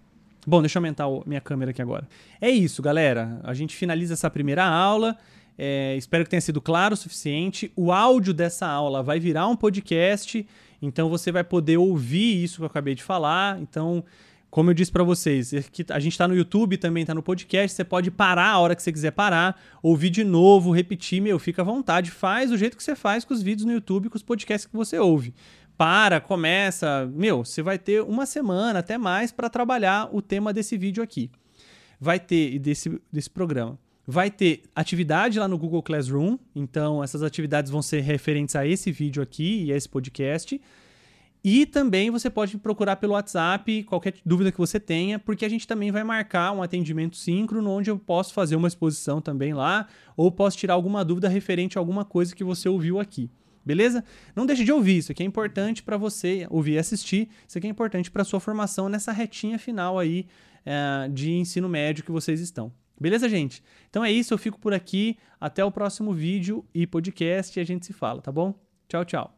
Bom, 0.49 0.61
deixa 0.61 0.77
eu 0.77 0.79
aumentar 0.79 1.07
o, 1.07 1.23
minha 1.25 1.41
câmera 1.41 1.71
aqui 1.71 1.81
agora. 1.81 2.07
É 2.39 2.49
isso, 2.49 2.81
galera. 2.81 3.41
A 3.43 3.53
gente 3.53 3.75
finaliza 3.75 4.13
essa 4.13 4.29
primeira 4.29 4.65
aula. 4.65 5.17
É, 5.57 5.93
espero 5.97 6.23
que 6.23 6.29
tenha 6.29 6.39
sido 6.39 6.61
claro 6.61 6.93
o 6.93 6.97
suficiente. 6.97 7.69
O 7.75 7.91
áudio 7.91 8.33
dessa 8.33 8.65
aula 8.65 9.03
vai 9.03 9.19
virar 9.19 9.45
um 9.47 9.57
podcast, 9.57 10.47
então 10.81 11.09
você 11.09 11.33
vai 11.33 11.43
poder 11.43 11.75
ouvir 11.75 12.41
isso 12.41 12.57
que 12.59 12.61
eu 12.61 12.67
acabei 12.67 12.95
de 12.95 13.03
falar. 13.03 13.59
Então, 13.59 14.05
como 14.49 14.69
eu 14.69 14.73
disse 14.73 14.89
para 14.89 15.03
vocês, 15.03 15.51
é 15.51 15.61
a 15.89 15.99
gente 15.99 16.13
está 16.13 16.29
no 16.29 16.35
YouTube, 16.35 16.77
também 16.77 17.01
está 17.01 17.13
no 17.13 17.21
podcast. 17.21 17.75
Você 17.75 17.83
pode 17.83 18.09
parar 18.09 18.51
a 18.51 18.59
hora 18.59 18.73
que 18.73 18.81
você 18.81 18.93
quiser 18.93 19.11
parar, 19.11 19.59
ouvir 19.83 20.09
de 20.09 20.23
novo, 20.23 20.71
repetir. 20.71 21.21
Meu, 21.21 21.37
fica 21.39 21.61
à 21.61 21.65
vontade. 21.65 22.09
Faz 22.09 22.51
do 22.51 22.57
jeito 22.57 22.77
que 22.77 22.83
você 22.83 22.95
faz 22.95 23.25
com 23.25 23.33
os 23.33 23.41
vídeos 23.41 23.65
no 23.65 23.73
YouTube, 23.73 24.09
com 24.09 24.15
os 24.15 24.23
podcasts 24.23 24.65
que 24.65 24.77
você 24.77 24.97
ouve. 24.97 25.33
Para, 25.77 26.19
começa. 26.19 27.07
Meu, 27.13 27.45
você 27.45 27.61
vai 27.61 27.77
ter 27.77 28.01
uma 28.01 28.25
semana, 28.25 28.79
até 28.79 28.97
mais, 28.97 29.31
para 29.31 29.49
trabalhar 29.49 30.09
o 30.11 30.21
tema 30.21 30.51
desse 30.51 30.75
vídeo 30.75 31.03
aqui. 31.03 31.29
Vai 31.99 32.19
ter, 32.19 32.57
desse, 32.57 32.99
desse 33.11 33.29
programa. 33.29 33.77
Vai 34.05 34.31
ter 34.31 34.63
atividade 34.75 35.37
lá 35.37 35.47
no 35.47 35.57
Google 35.57 35.83
Classroom. 35.83 36.37
Então, 36.55 37.03
essas 37.03 37.21
atividades 37.21 37.69
vão 37.69 37.81
ser 37.81 38.01
referentes 38.01 38.55
a 38.55 38.65
esse 38.65 38.91
vídeo 38.91 39.21
aqui 39.21 39.65
e 39.65 39.73
a 39.73 39.77
esse 39.77 39.87
podcast. 39.87 40.59
E 41.43 41.65
também 41.65 42.09
você 42.09 42.29
pode 42.29 42.57
procurar 42.57 42.95
pelo 42.95 43.13
WhatsApp 43.13 43.83
qualquer 43.83 44.15
dúvida 44.25 44.51
que 44.51 44.57
você 44.57 44.79
tenha, 44.79 45.19
porque 45.19 45.45
a 45.45 45.49
gente 45.49 45.67
também 45.67 45.91
vai 45.91 46.03
marcar 46.03 46.51
um 46.53 46.63
atendimento 46.63 47.15
síncrono 47.15 47.69
onde 47.69 47.91
eu 47.91 47.99
posso 47.99 48.33
fazer 48.33 48.55
uma 48.55 48.67
exposição 48.67 49.21
também 49.21 49.53
lá, 49.53 49.87
ou 50.15 50.31
posso 50.31 50.57
tirar 50.57 50.73
alguma 50.73 51.05
dúvida 51.05 51.29
referente 51.29 51.77
a 51.77 51.81
alguma 51.81 52.03
coisa 52.03 52.35
que 52.35 52.43
você 52.43 52.67
ouviu 52.67 52.99
aqui. 52.99 53.29
Beleza? 53.67 54.01
Não 54.33 54.45
deixe 54.45 54.63
de 54.63 54.71
ouvir, 54.71 54.99
isso 54.99 55.11
aqui 55.11 55.21
é 55.21 55.25
importante 55.25 55.83
para 55.83 55.97
você 55.97 56.47
ouvir 56.49 56.73
e 56.73 56.77
assistir, 56.77 57.27
isso 57.45 57.57
aqui 57.57 57.67
é 57.67 57.69
importante 57.69 58.09
para 58.09 58.23
sua 58.23 58.39
formação 58.39 58.87
nessa 58.87 59.11
retinha 59.11 59.59
final 59.59 59.99
aí 59.99 60.25
é, 60.65 61.09
de 61.09 61.33
ensino 61.33 61.67
médio 61.67 62.05
que 62.05 62.11
vocês 62.11 62.39
estão. 62.39 62.71
Beleza, 62.99 63.27
gente? 63.27 63.61
Então 63.89 64.05
é 64.05 64.11
isso, 64.11 64.33
eu 64.33 64.37
fico 64.37 64.57
por 64.57 64.73
aqui. 64.73 65.17
Até 65.39 65.63
o 65.63 65.71
próximo 65.71 66.13
vídeo 66.13 66.65
e 66.73 66.87
podcast 66.87 67.59
e 67.59 67.61
a 67.61 67.65
gente 67.65 67.85
se 67.85 67.93
fala, 67.93 68.21
tá 68.21 68.31
bom? 68.31 68.55
Tchau, 68.87 69.05
tchau. 69.05 69.36